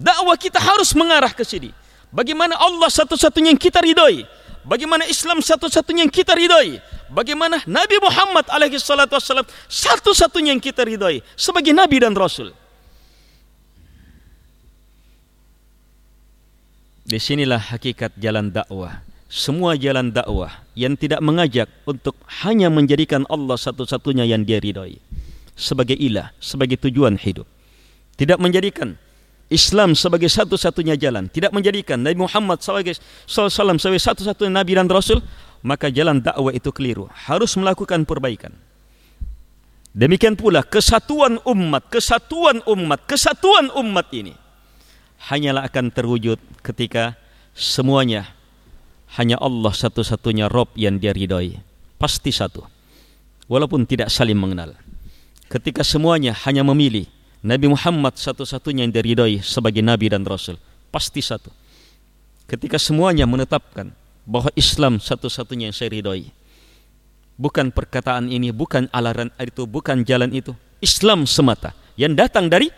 Dakwah 0.00 0.38
kita 0.38 0.56
harus 0.56 0.96
mengarah 0.96 1.34
ke 1.34 1.44
sini. 1.44 1.74
Bagaimana 2.10 2.56
Allah 2.56 2.88
satu-satunya 2.88 3.52
yang 3.52 3.60
kita 3.60 3.82
ridhoi? 3.84 4.24
Bagaimana 4.64 5.04
Islam 5.08 5.44
satu-satunya 5.44 6.06
yang 6.06 6.12
kita 6.12 6.32
ridhoi? 6.32 6.80
Bagaimana 7.10 7.58
Nabi 7.66 7.96
Muhammad 7.98 8.46
alaihi 8.54 8.78
salatu 8.78 9.18
wassalam 9.18 9.46
satu-satunya 9.66 10.54
yang 10.54 10.62
kita 10.62 10.86
ridhoi 10.86 11.22
sebagai 11.34 11.74
nabi 11.74 11.98
dan 11.98 12.14
rasul? 12.14 12.54
Di 17.02 17.18
sinilah 17.18 17.74
hakikat 17.74 18.14
jalan 18.14 18.54
dakwah. 18.54 19.09
Semua 19.30 19.78
jalan 19.78 20.10
dakwah 20.10 20.66
yang 20.74 20.98
tidak 20.98 21.22
mengajak 21.22 21.70
untuk 21.86 22.18
hanya 22.42 22.66
menjadikan 22.66 23.22
Allah 23.30 23.54
satu-satunya 23.54 24.26
yang 24.26 24.42
dia 24.42 24.58
ridhoi 24.58 24.98
sebagai 25.54 25.94
ilah, 25.94 26.34
sebagai 26.42 26.74
tujuan 26.82 27.14
hidup. 27.14 27.46
Tidak 28.18 28.42
menjadikan 28.42 28.98
Islam 29.46 29.94
sebagai 29.94 30.26
satu-satunya 30.26 30.98
jalan, 30.98 31.30
tidak 31.30 31.54
menjadikan 31.54 32.02
Nabi 32.02 32.18
Muhammad 32.18 32.58
sebagai 32.58 32.98
sebagai 33.30 34.02
satu-satunya 34.02 34.50
nabi 34.50 34.74
dan 34.74 34.90
rasul, 34.90 35.22
maka 35.62 35.94
jalan 35.94 36.18
dakwah 36.18 36.50
itu 36.50 36.74
keliru. 36.74 37.06
Harus 37.14 37.54
melakukan 37.54 38.02
perbaikan. 38.02 38.50
Demikian 39.94 40.34
pula 40.34 40.66
kesatuan 40.66 41.38
umat, 41.46 41.86
kesatuan 41.86 42.66
umat, 42.66 43.06
kesatuan 43.06 43.70
umat 43.78 44.10
ini 44.10 44.34
hanyalah 45.30 45.68
akan 45.68 45.92
terwujud 45.92 46.40
ketika 46.64 47.18
semuanya 47.52 48.32
hanya 49.18 49.40
Allah 49.42 49.74
satu-satunya 49.74 50.46
Rob 50.46 50.70
yang 50.78 51.00
dia 51.00 51.10
ridhoi. 51.10 51.58
Pasti 51.98 52.30
satu. 52.30 52.62
Walaupun 53.50 53.82
tidak 53.88 54.14
saling 54.14 54.38
mengenal. 54.38 54.78
Ketika 55.50 55.82
semuanya 55.82 56.30
hanya 56.46 56.62
memilih 56.62 57.10
Nabi 57.42 57.72
Muhammad 57.72 58.14
satu-satunya 58.20 58.86
yang 58.86 58.94
diridhoi 58.94 59.40
sebagai 59.40 59.80
Nabi 59.80 60.12
dan 60.12 60.22
Rasul. 60.22 60.60
Pasti 60.94 61.24
satu. 61.24 61.50
Ketika 62.46 62.78
semuanya 62.78 63.26
menetapkan 63.26 63.90
bahwa 64.28 64.52
Islam 64.54 65.02
satu-satunya 65.02 65.70
yang 65.70 65.76
saya 65.76 65.90
ridhoi. 65.90 66.30
Bukan 67.40 67.72
perkataan 67.72 68.28
ini, 68.28 68.52
bukan 68.52 68.86
alaran 68.92 69.32
itu, 69.40 69.64
bukan 69.64 70.04
jalan 70.04 70.30
itu. 70.30 70.52
Islam 70.84 71.24
semata 71.24 71.72
yang 71.96 72.12
datang 72.12 72.52
dari 72.52 72.68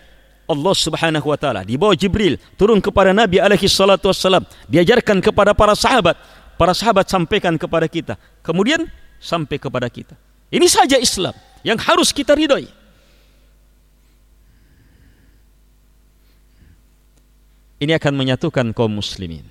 Allah 0.51 0.75
Subhanahu 0.75 1.27
wa 1.31 1.39
taala. 1.39 1.63
Di 1.63 1.79
bawah 1.79 1.95
Jibril 1.95 2.37
turun 2.59 2.83
kepada 2.83 3.15
Nabi 3.15 3.39
alaihi 3.39 3.71
salatu 3.71 4.11
wassalam. 4.11 4.43
Diajarkan 4.67 5.23
kepada 5.23 5.55
para 5.55 5.79
sahabat. 5.79 6.19
Para 6.59 6.75
sahabat 6.75 7.07
sampaikan 7.07 7.55
kepada 7.55 7.87
kita. 7.87 8.15
Kemudian 8.43 8.87
sampai 9.23 9.57
kepada 9.57 9.87
kita. 9.87 10.19
Ini 10.53 10.67
saja 10.69 10.99
Islam 10.99 11.33
yang 11.65 11.79
harus 11.79 12.11
kita 12.11 12.35
ridhoi. 12.35 12.69
Ini 17.83 17.99
akan 17.99 18.15
menyatukan 18.15 18.67
kaum 18.71 18.95
muslimin. 18.95 19.43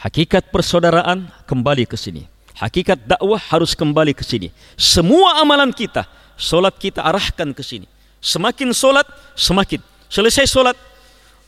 Hakikat 0.00 0.48
persaudaraan 0.48 1.28
kembali 1.44 1.84
ke 1.84 1.98
sini. 1.98 2.24
Hakikat 2.56 3.04
dakwah 3.04 3.36
harus 3.36 3.76
kembali 3.76 4.16
ke 4.16 4.24
sini. 4.24 4.48
Semua 4.78 5.42
amalan 5.42 5.74
kita 5.74 6.08
solat 6.38 6.78
kita 6.78 7.02
arahkan 7.04 7.50
ke 7.52 7.60
sini 7.66 7.97
Semakin 8.18 8.74
solat, 8.74 9.06
semakin 9.38 9.78
selesai 10.10 10.50
solat, 10.50 10.74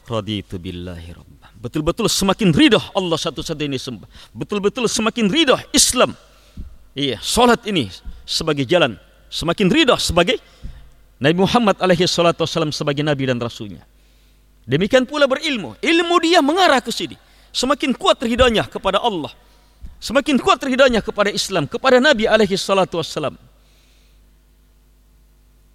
raditu 0.07 0.57
billahi 0.57 1.11
rabbah. 1.15 1.51
Betul-betul 1.59 2.07
semakin 2.07 2.55
ridho 2.55 2.79
Allah 2.95 3.19
satu-satunya 3.19 3.77
sembah. 3.77 4.07
Betul-betul 4.33 4.87
semakin 4.87 5.27
ridho 5.29 5.59
Islam. 5.75 6.15
Iya, 6.95 7.19
solat 7.23 7.67
ini 7.67 7.91
sebagai 8.23 8.67
jalan. 8.67 8.99
Semakin 9.31 9.71
ridho 9.71 9.95
sebagai 9.99 10.39
Nabi 11.21 11.37
Muhammad 11.39 11.77
alaihi 11.79 12.09
salatu 12.09 12.43
wasallam 12.43 12.75
sebagai 12.75 13.05
Nabi 13.05 13.29
dan 13.29 13.39
Rasulnya. 13.39 13.85
Demikian 14.67 15.05
pula 15.07 15.27
berilmu. 15.27 15.77
Ilmu 15.83 16.17
dia 16.23 16.41
mengarah 16.41 16.83
ke 16.83 16.91
sini. 16.95 17.15
Semakin 17.51 17.95
kuat 17.95 18.23
ridhonya 18.23 18.67
kepada 18.67 19.03
Allah. 19.03 19.35
semakin 20.01 20.41
kuat 20.41 20.59
ridhonya 20.65 21.05
kepada 21.05 21.29
Islam, 21.29 21.69
kepada 21.69 22.01
Nabi 22.01 22.25
alaihi 22.25 22.57
salatu 22.57 22.99
wassalam. 22.99 23.37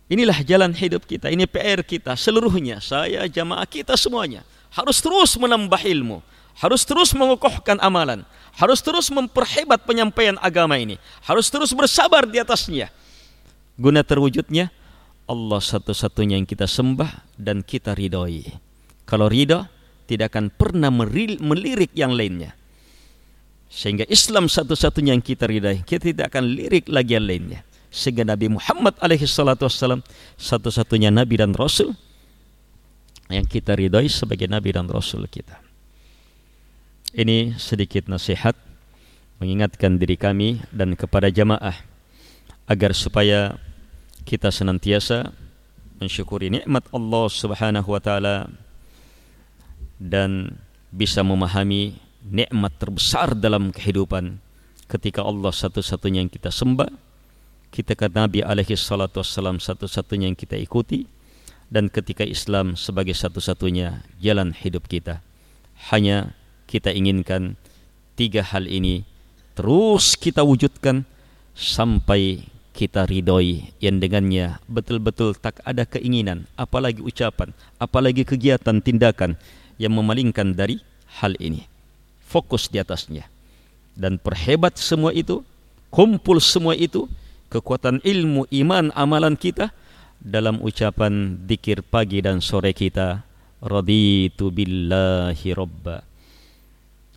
Inilah 0.06 0.46
jalan 0.46 0.70
hidup 0.70 1.10
kita, 1.10 1.34
ini 1.34 1.50
PR 1.50 1.82
kita 1.82 2.14
seluruhnya, 2.14 2.78
saya, 2.78 3.26
jamaah 3.26 3.66
kita 3.66 3.98
semuanya. 3.98 4.46
Harus 4.70 5.02
terus 5.02 5.34
menambah 5.34 5.82
ilmu, 5.82 6.22
harus 6.62 6.86
terus 6.86 7.10
mengokohkan 7.18 7.82
amalan, 7.82 8.22
harus 8.54 8.86
terus 8.86 9.10
memperhebat 9.10 9.82
penyampaian 9.82 10.38
agama 10.46 10.78
ini, 10.78 11.02
harus 11.26 11.50
terus 11.50 11.74
bersabar 11.74 12.30
di 12.30 12.38
atasnya. 12.38 12.94
Guna 13.82 14.06
terwujudnya 14.06 14.70
Allah 15.26 15.58
satu-satunya 15.58 16.38
yang 16.38 16.46
kita 16.46 16.70
sembah 16.70 17.26
dan 17.34 17.66
kita 17.66 17.98
ridhoi. 17.98 18.46
Kalau 19.10 19.26
ridho, 19.26 19.66
tidak 20.06 20.38
akan 20.38 20.54
pernah 20.54 20.94
melirik 20.94 21.98
yang 21.98 22.14
lainnya. 22.14 22.54
Sehingga 23.74 24.06
Islam 24.06 24.54
satu-satunya 24.54 25.18
yang 25.18 25.26
kita 25.26 25.50
ridhai, 25.50 25.82
kita 25.82 26.14
tidak 26.14 26.30
akan 26.30 26.46
lirik 26.46 26.86
lagi 26.94 27.18
yang 27.18 27.26
lainnya 27.26 27.66
sehingga 27.96 28.28
Nabi 28.28 28.52
Muhammad 28.52 29.00
alaihi 29.00 29.24
salatu 29.24 29.64
wassalam 29.72 30.04
satu-satunya 30.36 31.16
nabi 31.16 31.40
dan 31.40 31.56
rasul 31.56 31.96
yang 33.32 33.48
kita 33.48 33.72
ridhoi 33.72 34.12
sebagai 34.12 34.52
nabi 34.52 34.76
dan 34.76 34.92
rasul 34.92 35.24
kita. 35.32 35.64
Ini 37.16 37.56
sedikit 37.56 38.12
nasihat 38.12 38.60
mengingatkan 39.40 39.96
diri 39.96 40.20
kami 40.20 40.60
dan 40.76 41.00
kepada 41.00 41.32
jamaah 41.32 41.80
agar 42.68 42.92
supaya 42.92 43.56
kita 44.28 44.52
senantiasa 44.52 45.32
mensyukuri 46.04 46.52
nikmat 46.52 46.84
Allah 46.92 47.26
Subhanahu 47.32 47.96
wa 47.96 48.02
taala 48.04 48.52
dan 49.96 50.60
bisa 50.92 51.24
memahami 51.24 51.96
nikmat 52.28 52.76
terbesar 52.76 53.32
dalam 53.32 53.72
kehidupan 53.72 54.44
ketika 54.92 55.24
Allah 55.24 55.56
satu-satunya 55.56 56.28
yang 56.28 56.32
kita 56.32 56.52
sembah 56.52 57.05
kita 57.74 57.98
kata 57.98 58.28
Nabi 58.28 58.40
alaihi 58.46 58.78
salatu 58.78 59.22
wassalam 59.24 59.62
satu-satunya 59.62 60.32
yang 60.32 60.38
kita 60.38 60.58
ikuti 60.58 61.08
dan 61.70 61.90
ketika 61.90 62.22
Islam 62.22 62.78
sebagai 62.78 63.18
satu-satunya 63.18 64.06
jalan 64.22 64.54
hidup 64.54 64.86
kita. 64.86 65.22
Hanya 65.92 66.34
kita 66.66 66.94
inginkan 66.94 67.58
tiga 68.16 68.42
hal 68.42 68.66
ini 68.66 69.04
terus 69.56 70.16
kita 70.20 70.44
wujudkan 70.44 71.08
sampai 71.56 72.44
kita 72.76 73.08
ridhoi 73.08 73.72
yang 73.80 74.04
dengannya 74.04 74.60
betul-betul 74.68 75.32
tak 75.40 75.64
ada 75.64 75.88
keinginan 75.88 76.44
apalagi 76.60 77.00
ucapan 77.00 77.56
apalagi 77.80 78.28
kegiatan 78.28 78.84
tindakan 78.84 79.40
yang 79.80 79.96
memalingkan 79.96 80.52
dari 80.52 80.84
hal 81.24 81.40
ini 81.40 81.64
fokus 82.28 82.68
di 82.68 82.84
atasnya 82.84 83.24
dan 83.96 84.20
perhebat 84.20 84.76
semua 84.76 85.16
itu 85.16 85.40
kumpul 85.88 86.44
semua 86.44 86.76
itu 86.76 87.08
kekuatan 87.52 88.02
ilmu, 88.02 88.50
iman, 88.50 88.90
amalan 88.96 89.38
kita 89.38 89.72
dalam 90.22 90.62
ucapan 90.64 91.38
dikir 91.46 91.86
pagi 91.86 92.24
dan 92.24 92.42
sore 92.42 92.74
kita 92.74 93.24
raditu 93.62 94.50
billahi 94.50 95.48
rabba 95.54 96.02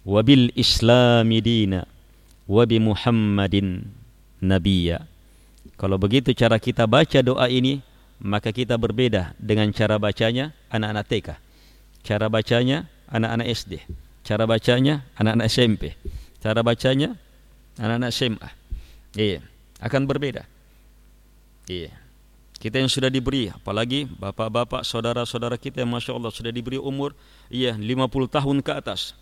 wa 0.08 0.20
bil 0.24 0.48
islami 0.56 1.40
dina 1.44 1.84
wa 2.48 2.64
muhammadin 2.64 3.84
nabiyya. 4.40 5.04
Kalau 5.76 6.00
begitu 6.00 6.32
cara 6.32 6.56
kita 6.56 6.88
baca 6.88 7.20
doa 7.20 7.46
ini 7.46 7.84
maka 8.18 8.50
kita 8.50 8.74
berbeda 8.74 9.34
dengan 9.38 9.70
cara 9.70 9.94
bacanya 9.96 10.50
anak-anak 10.74 11.06
TK 11.06 11.28
cara 12.02 12.26
bacanya 12.26 12.90
anak-anak 13.10 13.46
SD 13.54 13.72
cara 14.26 14.44
bacanya 14.44 15.06
anak-anak 15.14 15.46
SMP 15.46 15.94
cara 16.42 16.60
bacanya 16.66 17.14
anak-anak 17.78 18.10
SMA 18.10 18.50
iya 19.14 19.40
akan 19.78 20.06
berbeda. 20.06 20.44
Iya. 21.70 21.94
Kita 22.58 22.82
yang 22.82 22.90
sudah 22.90 23.06
diberi, 23.06 23.54
apalagi 23.54 24.10
bapak-bapak, 24.18 24.82
saudara-saudara 24.82 25.54
kita 25.54 25.86
yang 25.86 25.94
Masya 25.94 26.18
Allah 26.18 26.34
sudah 26.34 26.50
diberi 26.50 26.74
umur 26.74 27.14
iya 27.46 27.78
50 27.78 27.86
tahun 28.26 28.58
ke 28.66 28.74
atas. 28.74 29.14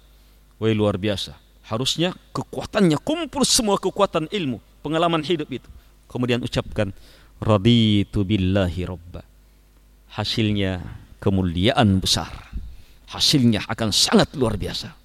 Wah 0.56 0.72
luar 0.72 0.96
biasa. 0.96 1.36
Harusnya 1.68 2.16
kekuatannya 2.32 2.96
kumpul 3.04 3.44
semua 3.44 3.76
kekuatan 3.76 4.32
ilmu, 4.32 4.56
pengalaman 4.80 5.20
hidup 5.20 5.52
itu. 5.52 5.68
Kemudian 6.08 6.40
ucapkan 6.40 6.96
raditu 7.36 8.24
billahi 8.24 8.88
robba. 8.88 9.20
Hasilnya 10.16 10.80
kemuliaan 11.20 12.00
besar. 12.00 12.32
Hasilnya 13.12 13.68
akan 13.68 13.92
sangat 13.92 14.32
luar 14.32 14.56
biasa. 14.56 14.96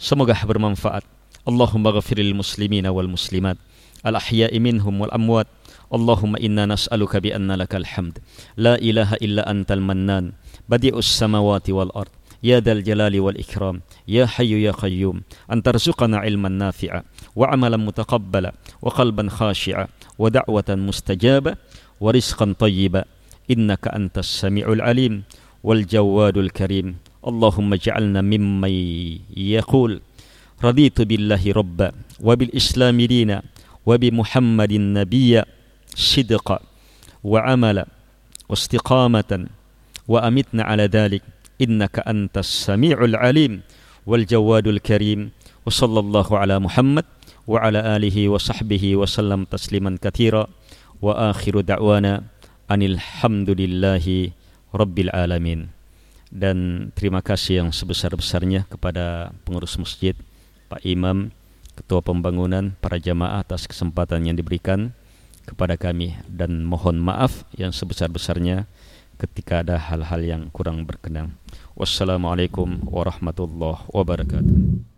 Semoga 0.00 0.40
bermanfaat. 0.40 1.04
Allahumma 1.44 1.92
ghafiril 1.92 2.32
muslimina 2.32 2.88
wal 2.88 3.12
muslimat. 3.12 3.60
الأحياء 4.06 4.58
منهم 4.58 5.00
والأموات. 5.00 5.46
اللهم 5.94 6.36
إنا 6.36 6.66
نسألك 6.66 7.16
بأن 7.16 7.52
لك 7.52 7.74
الحمد. 7.74 8.18
لا 8.56 8.74
إله 8.74 9.14
إلا 9.14 9.50
أنت 9.50 9.72
المنان. 9.72 10.32
بديع 10.68 10.98
السماوات 10.98 11.70
والأرض. 11.70 12.10
يا 12.42 12.60
ذا 12.60 12.72
الجلال 12.72 13.20
والإكرام. 13.20 13.80
يا 14.08 14.26
حي 14.26 14.62
يا 14.62 14.70
قيوم. 14.70 15.22
أن 15.52 15.62
ترزقنا 15.62 16.16
علما 16.18 16.48
نافعا. 16.48 17.02
وعملا 17.36 17.76
متقبلا. 17.76 18.52
وقلبا 18.82 19.28
خاشعا. 19.28 19.86
ودعوة 20.18 20.64
مستجابة. 20.68 21.54
ورزقا 22.00 22.54
طيبا. 22.58 23.04
إنك 23.50 23.88
أنت 23.88 24.18
السميع 24.18 24.72
العليم. 24.72 25.22
والجواد 25.62 26.36
الكريم. 26.36 26.96
اللهم 27.26 27.72
اجعلنا 27.72 28.20
ممن 28.20 28.74
يقول. 29.36 30.00
رضيت 30.64 31.00
بالله 31.00 31.52
ربا. 31.52 31.92
وبالإسلام 32.20 33.00
دينا. 33.02 33.42
وبمحمد 33.85 34.71
النبي 34.71 35.41
صدقا 35.95 36.59
وعملا 37.23 37.85
واستقامة 38.49 39.31
وأمتنا 40.07 40.63
على 40.63 40.85
ذلك 40.85 41.23
إنك 41.61 41.99
أنت 41.99 42.37
السميع 42.37 43.03
العليم 43.03 43.61
والجواد 44.05 44.67
الكريم 44.67 45.31
وصلى 45.65 45.99
الله 45.99 46.27
على 46.37 46.59
محمد 46.59 47.05
وعلى 47.47 47.79
آله 47.95 48.29
وصحبه 48.29 48.95
وسلم 48.95 49.43
تسليما 49.43 49.97
كثيرا 50.01 50.47
وآخر 51.01 51.61
دعوانا 51.61 52.23
أن 52.71 52.81
الحمد 52.81 53.49
لله 53.49 54.05
رب 54.75 54.97
العالمين 54.99 55.81
dan 56.31 56.87
terima 56.95 57.19
kasih 57.19 57.59
yang 57.59 57.69
sebesar-besarnya 57.75 58.63
kepada 58.71 59.35
pengurus 59.43 59.75
masjid 59.75 60.15
Pak 60.71 60.79
Imam 60.87 61.35
Ketua 61.76 62.00
Pembangunan, 62.00 62.72
para 62.80 62.96
jamaah 62.96 63.44
atas 63.44 63.68
kesempatan 63.68 64.24
yang 64.24 64.36
diberikan 64.40 64.96
kepada 65.44 65.76
kami 65.76 66.16
dan 66.24 66.64
mohon 66.64 66.98
maaf 66.98 67.44
yang 67.54 67.70
sebesar-besarnya 67.70 68.64
ketika 69.20 69.60
ada 69.60 69.76
hal-hal 69.76 70.20
yang 70.24 70.42
kurang 70.48 70.88
berkenan. 70.88 71.36
Wassalamualaikum 71.76 72.80
warahmatullahi 72.88 73.84
wabarakatuh. 73.92 74.95